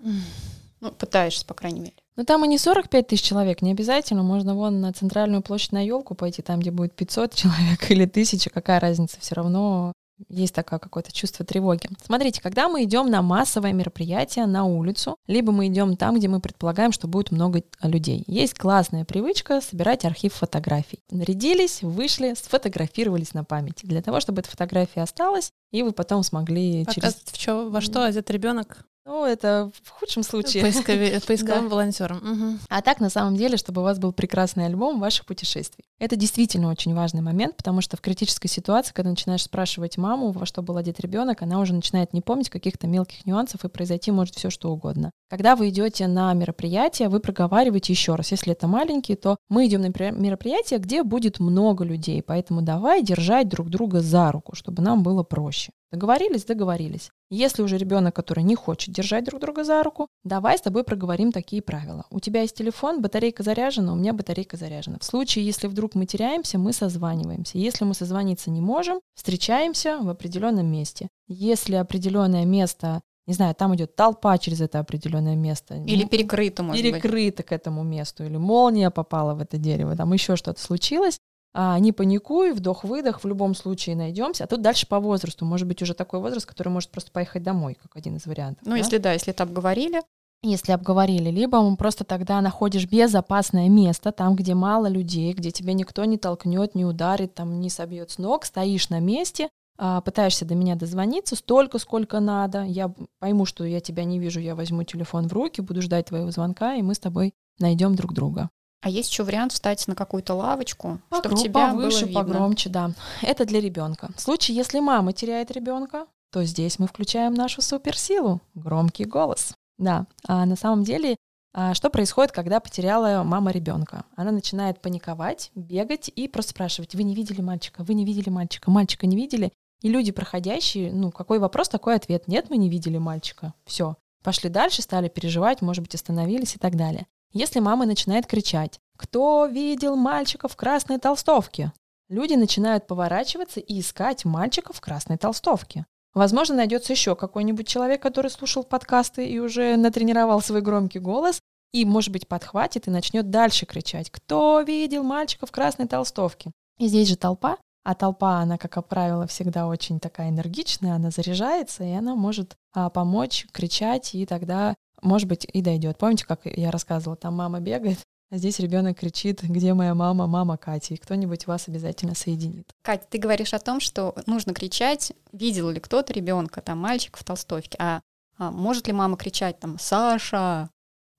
Ну, 0.81 0.91
пытаешься, 0.91 1.47
по 1.47 1.55
крайней 1.55 1.81
мере. 1.81 1.95
Ну 2.17 2.25
там 2.25 2.45
и 2.45 2.49
не 2.49 2.59
45 2.59 3.07
тысяч 3.07 3.23
человек, 3.23 3.63
не 3.63 3.71
обязательно. 3.71 4.23
Можно 4.23 4.55
вон 4.55 4.81
на 4.81 4.93
центральную 4.93 5.43
площадь 5.43 5.73
на 5.73 5.85
елку 5.85 6.15
пойти, 6.15 6.43
там, 6.43 6.61
где 6.61 6.71
будет 6.71 6.93
500 6.95 7.35
человек 7.35 7.89
или 7.91 8.05
1000, 8.05 8.51
какая 8.51 8.81
разница, 8.81 9.19
все 9.21 9.35
равно 9.37 9.93
есть 10.29 10.55
такое 10.55 10.79
какое-то 10.79 11.13
чувство 11.13 11.45
тревоги. 11.45 11.89
Смотрите, 12.05 12.41
когда 12.41 12.69
мы 12.69 12.85
идем 12.85 13.11
на 13.11 13.23
массовое 13.23 13.73
мероприятие 13.73 14.47
на 14.47 14.65
улицу, 14.65 15.17
либо 15.27 15.53
мы 15.53 15.69
идем 15.69 15.97
там, 15.97 16.17
где 16.17 16.29
мы 16.29 16.41
предполагаем, 16.41 16.93
что 16.93 17.09
будет 17.09 17.31
много 17.31 17.63
людей. 17.83 18.25
Есть 18.27 18.55
классная 18.55 19.05
привычка 19.05 19.61
собирать 19.61 20.05
архив 20.05 20.35
фотографий. 20.35 21.01
Нарядились, 21.11 21.83
вышли, 21.83 22.35
сфотографировались 22.35 23.35
на 23.35 23.45
память. 23.45 23.81
Для 23.83 24.03
того, 24.03 24.21
чтобы 24.21 24.41
эта 24.41 24.51
фотография 24.51 25.03
осталась, 25.03 25.51
и 25.71 25.83
вы 25.83 25.93
потом 25.93 26.23
смогли 26.23 26.85
через... 26.87 26.95
показывает, 26.95 27.29
в 27.29 27.39
чё- 27.39 27.71
во 27.71 27.81
что 27.81 28.05
одет 28.05 28.31
ребенок 28.31 28.87
Ну, 29.05 29.25
это 29.25 29.73
в 29.83 29.91
худшем 29.91 30.23
случае. 30.23 30.62
поискови- 30.62 31.21
поисковым 31.27 31.69
волонтером. 31.69 32.19
Мгм. 32.23 32.61
А 32.69 32.83
так, 32.83 33.01
на 33.01 33.11
самом 33.11 33.37
деле, 33.37 33.57
чтобы 33.57 33.81
у 33.81 33.85
вас 33.85 33.99
был 33.99 34.12
прекрасный 34.12 34.67
альбом 34.67 35.01
ваших 35.01 35.27
путешествий. 35.27 35.85
Это 35.99 36.15
действительно 36.15 36.71
очень 36.71 36.95
важный 36.95 37.21
момент, 37.21 37.57
потому 37.57 37.81
что 37.81 37.97
в 37.97 38.01
критической 38.01 38.49
ситуации, 38.49 38.93
когда 38.93 39.11
начинаешь 39.11 39.43
спрашивать 39.43 39.99
маму, 39.99 40.31
во 40.31 40.47
что 40.47 40.62
был 40.62 40.77
одет 40.77 41.01
ребенок, 41.01 41.43
она 41.43 41.59
уже 41.59 41.75
начинает 41.75 42.12
не 42.12 42.21
помнить 42.21 42.49
каких-то 42.49 42.87
мелких 42.87 43.27
нюансов, 43.27 43.65
и 43.65 43.69
произойти 43.69 44.12
может 44.12 44.37
все 44.37 44.51
что 44.51 44.71
угодно. 44.71 45.11
Когда 45.29 45.57
вы 45.57 45.71
идете 45.71 46.07
на 46.07 46.33
мероприятие, 46.35 47.09
вы 47.09 47.19
проговариваете 47.19 47.93
еще 47.93 48.15
раз. 48.15 48.31
Если 48.31 48.53
это 48.53 48.69
маленькие, 48.69 49.17
то 49.17 49.37
мы 49.49 49.67
идем 49.67 49.81
на 49.81 49.87
меропри- 49.87 50.12
мероприятие, 50.17 50.79
где 50.79 51.03
будет 51.03 51.41
много 51.41 51.83
людей, 51.85 52.23
поэтому 52.23 52.62
давай 52.62 53.03
держать 53.03 53.49
друг 53.49 53.69
друга 53.69 54.01
за 54.01 54.31
руку, 54.31 54.55
чтобы 54.55 54.81
нам 54.83 55.03
было 55.03 55.25
проще. 55.25 55.73
Договорились? 55.93 56.45
Договорились. 56.47 57.11
Если 57.31 57.63
уже 57.63 57.77
ребенок, 57.77 58.17
который 58.17 58.43
не 58.43 58.55
хочет 58.55 58.95
держать 58.95 59.25
друг 59.25 59.43
друга 59.43 59.63
за 59.63 59.83
руку, 59.83 60.09
давай 60.25 60.57
с 60.57 60.63
тобой 60.63 60.85
проговорим 60.85 61.33
такие 61.33 61.61
правила. 61.61 62.07
У 62.11 62.19
тебя 62.19 62.41
есть 62.41 62.57
телефон, 62.57 63.03
батарейка 63.03 63.43
заряжена, 63.43 63.93
у 63.93 63.97
меня 63.97 64.15
батарейка 64.15 64.57
заряжена. 64.57 64.97
В 64.99 65.05
случае, 65.05 65.45
если 65.45 65.67
вдруг 65.67 65.95
мы 65.95 66.07
теряемся, 66.07 66.59
мы 66.59 66.73
созваниваемся. 66.73 67.59
Если 67.59 67.85
мы 67.85 67.93
созвониться 67.93 68.51
не 68.51 68.63
можем, 68.63 69.01
встречаемся 69.15 69.99
в 69.99 70.09
определенном 70.09 70.67
месте. 70.67 71.09
Если 71.29 71.75
определенное 71.75 72.47
место, 72.47 73.03
не 73.27 73.35
знаю, 73.35 73.55
там 73.55 73.75
идет 73.77 73.95
толпа 73.95 74.39
через 74.39 74.63
это 74.63 74.79
определенное 74.79 75.37
место. 75.37 75.75
Или 75.75 76.05
перекрыто, 76.05 76.63
может 76.63 76.83
быть. 76.83 76.93
перекрыто 76.95 77.43
к 77.43 77.53
этому 77.53 77.83
месту, 77.83 78.25
или 78.25 78.39
молния 78.39 78.91
попала 78.91 79.35
в 79.35 79.41
это 79.41 79.59
дерево, 79.59 79.95
там 79.95 80.13
еще 80.13 80.37
что-то 80.37 80.61
случилось, 80.61 81.19
а, 81.55 81.79
не 81.79 81.93
паникуй, 81.93 82.53
вдох-выдох, 82.53 83.23
в 83.23 83.27
любом 83.27 83.55
случае 83.55 83.97
найдемся. 83.97 84.45
А 84.45 84.47
тут 84.47 84.62
дальше 84.62 84.87
по 84.87 85.01
возрасту. 85.01 85.45
Может 85.45 85.69
быть, 85.69 85.83
уже 85.83 85.95
такой 85.95 86.21
возраст, 86.21 86.47
который 86.47 86.69
может 86.69 86.91
просто 86.91 87.11
поехать 87.11 87.43
домой, 87.43 87.77
как 87.81 87.97
один 87.97 88.17
из 88.17 88.27
вариантов. 88.27 88.65
Ну, 88.65 88.73
да? 88.73 88.79
если 88.79 88.99
да, 88.99 89.12
если 89.12 89.33
это 89.33 89.43
обговорили, 89.43 90.01
если 90.43 90.73
обговорили, 90.73 91.31
либо 91.31 91.77
просто 91.77 92.05
тогда 92.05 92.41
находишь 92.41 92.87
безопасное 92.87 93.69
место, 93.69 94.11
там, 94.11 94.35
где 94.35 94.55
мало 94.55 94.87
людей, 94.87 95.33
где 95.35 95.51
тебя 95.53 95.73
никто 95.73 96.05
не 96.05 96.19
толкнет, 96.19 96.75
не 96.75 96.85
ударит, 96.85 97.35
там, 97.35 97.61
не 97.61 97.71
собьет 97.71 98.11
с 98.11 98.19
ног, 98.19 98.45
стоишь 98.45 98.88
на 98.88 98.99
месте, 98.99 99.49
а, 99.79 100.01
пытаешься 100.01 100.45
до 100.45 100.55
меня 100.55 100.75
дозвониться 100.75 101.37
столько, 101.37 101.79
сколько 101.79 102.19
надо. 102.19 102.65
Я 102.65 102.93
пойму, 103.21 103.45
что 103.45 103.65
я 103.65 103.81
тебя 103.81 104.05
не 104.05 104.19
вижу, 104.19 104.41
я 104.41 104.55
возьму 104.55 104.83
телефон 104.85 105.29
в 105.29 105.33
руки, 105.33 105.61
буду 105.61 105.81
ждать 105.83 106.07
твоего 106.07 106.31
звонка, 106.31 106.75
и 106.75 106.83
мы 106.83 106.95
с 106.95 106.99
тобой 106.99 107.35
найдем 107.59 107.95
друг 107.95 108.12
друга. 108.12 108.51
А 108.83 108.90
есть 108.90 109.11
еще 109.11 109.23
вариант 109.23 109.53
встать 109.53 109.87
на 109.88 109.95
какую-то 109.95 110.35
лавочку, 110.35 110.99
чтобы 111.11 111.37
Погро- 111.37 111.42
тебя 111.42 111.71
повыше, 111.71 112.01
было 112.01 112.09
видно. 112.09 112.21
погромче, 112.23 112.68
да. 112.68 112.90
Это 113.23 113.45
для 113.45 113.61
ребенка. 113.61 114.11
В 114.16 114.21
случае, 114.21 114.57
если 114.57 114.81
мама 114.81 115.12
теряет 115.12 115.51
ребенка, 115.51 116.07
то 116.31 116.45
здесь 116.45 116.79
мы 116.79 116.87
включаем 116.87 117.35
нашу 117.35 117.62
суперсилу— 117.62 118.40
громкий 118.55 119.05
голос. 119.05 119.55
Да, 119.79 120.07
а 120.27 120.45
на 120.45 120.57
самом 120.57 120.85
деле 120.85 121.16
а 121.55 121.75
что 121.75 121.90
происходит, 121.90 122.33
когда 122.33 122.61
потеряла 122.61 123.23
мама 123.25 123.51
ребенка? 123.51 124.05
Она 124.16 124.33
начинает 124.33 124.81
паниковать, 124.81 125.51
бегать 125.55 126.11
и 126.14 126.27
просто 126.27 126.53
спрашивать, 126.53 126.95
вы 126.95 127.03
не 127.03 127.14
видели 127.14 127.42
мальчика, 127.42 127.85
вы 127.85 127.92
не 127.95 128.07
видели 128.07 128.31
мальчика, 128.31 128.71
мальчика 128.71 129.07
не 129.07 129.16
видели? 129.16 129.53
И 129.83 129.88
люди 129.88 130.12
проходящие, 130.12 130.92
ну, 130.92 131.11
какой 131.11 131.38
вопрос, 131.38 131.68
такой 131.68 131.97
ответ. 131.97 132.27
Нет, 132.27 132.49
мы 132.49 132.57
не 132.57 132.71
видели 132.71 132.99
мальчика. 132.99 133.53
Все. 133.66 133.97
Пошли 134.23 134.49
дальше, 134.49 134.81
стали 134.81 135.09
переживать, 135.09 135.61
может 135.61 135.83
быть, 135.83 135.95
остановились 135.95 136.55
и 136.55 136.59
так 136.59 136.77
далее. 136.77 137.07
Если 137.33 137.61
мама 137.61 137.87
начинает 137.87 138.27
кричать, 138.27 138.79
кто 138.99 139.47
видел 139.47 139.97
мальчика 139.97 140.49
в 140.49 140.57
красной 140.57 140.99
толстовке? 140.99 141.73
Люди 142.11 142.35
начинают 142.35 142.87
поворачиваться 142.87 143.59
и 143.59 143.81
искать 143.81 144.27
мальчика 144.27 144.75
в 144.75 144.81
красной 144.83 145.16
толстовке. 145.16 145.87
Возможно, 146.12 146.57
найдется 146.57 146.92
еще 146.92 147.16
какой-нибудь 147.16 147.66
человек, 147.66 148.03
который 148.03 148.31
слушал 148.31 148.64
подкасты 148.64 149.27
и 149.27 149.38
уже 149.38 149.77
натренировал 149.77 150.42
свой 150.42 150.61
громкий 150.61 150.99
голос, 150.99 151.40
и, 151.73 151.87
может 151.87 152.12
быть, 152.12 152.29
подхватит 152.29 152.87
и 152.87 152.90
начнет 152.90 153.31
дальше 153.31 153.64
кричать 153.64 154.11
«Кто 154.11 154.61
видел 154.61 155.03
мальчика 155.03 155.47
в 155.47 155.53
красной 155.53 155.88
толстовке?» 155.88 156.53
И 156.79 156.87
здесь 156.87 157.09
же 157.09 157.16
толпа, 157.16 157.57
а 157.83 157.95
толпа, 157.95 158.40
она, 158.40 158.59
как 158.59 158.87
правило, 158.87 159.27
всегда 159.27 159.66
очень 159.66 159.99
такая 159.99 160.29
энергичная, 160.29 160.97
она 160.97 161.11
заряжается, 161.11 161.83
и 161.83 161.92
она 161.92 162.14
может 162.14 162.57
а, 162.75 162.90
помочь 162.90 163.47
кричать, 163.53 164.14
и 164.14 164.27
тогда, 164.27 164.75
может 165.03 165.29
быть, 165.29 165.47
и 165.53 165.61
дойдет. 165.61 165.99
Помните, 165.99 166.25
как 166.25 166.41
я 166.45 166.71
рассказывала, 166.71 167.17
там 167.17 167.35
мама 167.35 167.61
бегает, 167.61 167.99
а 168.31 168.38
здесь 168.38 168.59
ребенок 168.61 168.99
кричит, 168.99 169.43
где 169.43 169.75
моя 169.75 169.95
мама, 169.95 170.27
мама 170.27 170.57
Катя, 170.57 170.95
и 170.95 170.97
кто-нибудь 170.97 171.47
вас 171.47 171.69
обязательно 171.69 172.15
соединит. 172.15 172.71
Катя, 172.83 173.05
ты 173.11 173.19
говоришь 173.19 173.53
о 173.53 173.59
том, 173.59 173.81
что 173.81 174.15
нужно 174.27 174.55
кричать, 174.55 175.12
видел 175.33 175.69
ли 175.69 175.81
кто-то 175.81 176.12
ребенка, 176.15 176.62
там, 176.62 176.79
мальчик 176.79 177.19
в 177.19 177.25
толстовке, 177.25 177.77
а, 177.79 178.01
а 178.38 178.51
может 178.51 178.87
ли 178.87 178.95
мама 178.95 179.17
кричать 179.19 179.61
там 179.61 179.79
«Саша», 179.79 180.71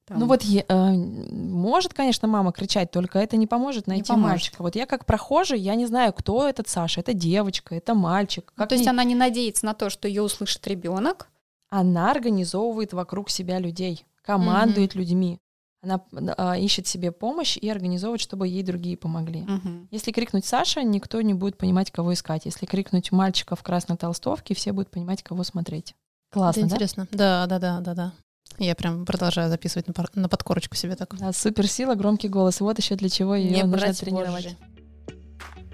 там. 0.05 0.19
Ну 0.19 0.25
вот 0.25 0.43
э, 0.43 0.91
может, 0.91 1.93
конечно, 1.93 2.27
мама 2.27 2.51
кричать, 2.51 2.91
только 2.91 3.19
это 3.19 3.37
не 3.37 3.47
поможет 3.47 3.87
найти 3.87 4.11
не 4.11 4.15
поможет. 4.15 4.31
мальчика. 4.31 4.61
Вот 4.61 4.75
я 4.75 4.85
как 4.85 5.05
прохожий, 5.05 5.59
я 5.59 5.75
не 5.75 5.85
знаю, 5.85 6.11
кто 6.11 6.47
этот 6.47 6.67
Саша. 6.67 6.99
Это 6.99 7.13
девочка, 7.13 7.73
это 7.75 7.93
мальчик. 7.93 8.51
Ну, 8.57 8.63
как 8.63 8.65
ну, 8.65 8.69
то 8.69 8.75
есть 8.75 8.87
она 8.87 9.05
не 9.05 9.15
надеется 9.15 9.65
на 9.65 9.73
то, 9.73 9.89
что 9.89 10.09
ее 10.09 10.21
услышит 10.21 10.67
ребенок? 10.67 11.29
Она 11.75 12.11
организовывает 12.11 12.93
вокруг 12.93 13.31
себя 13.31 13.57
людей, 13.57 14.05
командует 14.21 14.93
mm 14.93 14.97
людьми. 14.99 15.39
Она 15.81 16.01
э, 16.11 16.59
ищет 16.61 16.85
себе 16.85 17.11
помощь 17.11 17.57
и 17.57 17.67
организовывает, 17.67 18.21
чтобы 18.21 18.47
ей 18.47 18.61
другие 18.61 18.95
помогли. 18.95 19.39
mm 19.39 19.87
Если 19.89 20.11
крикнуть 20.11 20.45
Саша, 20.45 20.83
никто 20.83 21.19
не 21.21 21.33
будет 21.33 21.57
понимать, 21.57 21.89
кого 21.89 22.13
искать. 22.13 22.45
Если 22.45 22.67
крикнуть 22.67 23.11
мальчика 23.11 23.55
в 23.55 23.63
красной 23.63 23.97
толстовке, 23.97 24.53
все 24.53 24.71
будут 24.71 24.91
понимать, 24.91 25.23
кого 25.23 25.43
смотреть. 25.43 25.95
Классно, 26.31 26.59
Это 26.59 26.69
интересно. 26.69 27.07
Да, 27.11 27.47
да, 27.47 27.57
да, 27.57 27.79
да, 27.79 27.93
да. 27.95 28.13
Я 28.59 28.75
прям 28.75 29.03
продолжаю 29.03 29.49
записывать 29.49 29.87
на, 29.87 29.93
на 30.13 30.29
подкорочку 30.29 30.75
себе 30.75 30.95
так. 30.95 31.17
Да, 31.17 31.33
суперсила, 31.33 31.95
громкий 31.95 32.27
голос. 32.27 32.61
Вот 32.61 32.77
еще 32.77 32.93
для 32.93 33.09
чего 33.09 33.33
ее 33.33 33.65
нужно 33.65 33.93
тренировать. 33.95 34.43
Позже. 34.43 34.57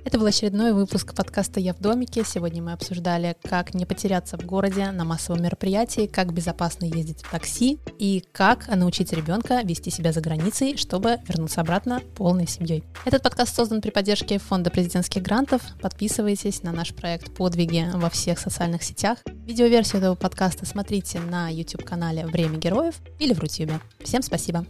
Это 0.06 0.18
был 0.18 0.26
очередной 0.26 0.74
выпуск 0.74 1.14
подкаста 1.14 1.60
«Я 1.60 1.74
в 1.74 1.80
домике». 1.80 2.24
Сегодня 2.26 2.64
мы 2.64 2.72
обсуждали, 2.72 3.36
как 3.44 3.74
не 3.74 3.86
потеряться 3.86 4.38
в 4.38 4.46
городе 4.46 4.92
на 4.92 5.04
массовом 5.04 5.44
мероприятии, 5.44 6.08
как 6.08 6.34
безопасно 6.34 6.86
ездить 6.86 7.22
в 7.22 7.30
такси 7.30 7.80
и 7.98 8.24
как 8.32 8.68
научить 8.68 9.12
ребенка 9.12 9.62
вести 9.62 9.92
себя 9.92 10.12
за 10.14 10.22
границей, 10.22 10.78
чтобы 10.78 11.18
вернуться 11.28 11.62
обратно 11.62 12.02
полной 12.16 12.48
семьей. 12.48 12.84
Этот 13.06 13.24
подкаст 13.24 13.56
создан 13.56 13.82
при 13.82 13.90
поддержке 13.90 14.40
Фонда 14.40 14.70
президентских 14.70 15.22
грантов. 15.22 15.62
Подписывайтесь 15.82 16.64
на 16.64 16.72
наш 16.72 16.94
проект 16.94 17.36
«Подвиги» 17.36 17.86
во 17.94 18.10
всех 18.10 18.40
социальных 18.40 18.84
сетях. 18.84 19.20
Видеоверсию 19.26 19.98
этого 20.02 20.16
подкаста 20.16 20.66
смотрите 20.66 21.20
на 21.20 21.50
YouTube-канале 21.50 22.26
«Время 22.26 22.58
героев» 22.58 22.96
или 23.20 23.34
в 23.34 23.40
Рутюбе. 23.40 23.80
Всем 24.04 24.22
спасибо. 24.22 24.66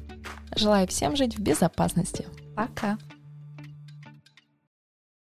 Желаю 0.55 0.87
всем 0.87 1.15
жить 1.15 1.37
в 1.37 1.39
безопасности. 1.39 2.25
Пока. 2.55 2.97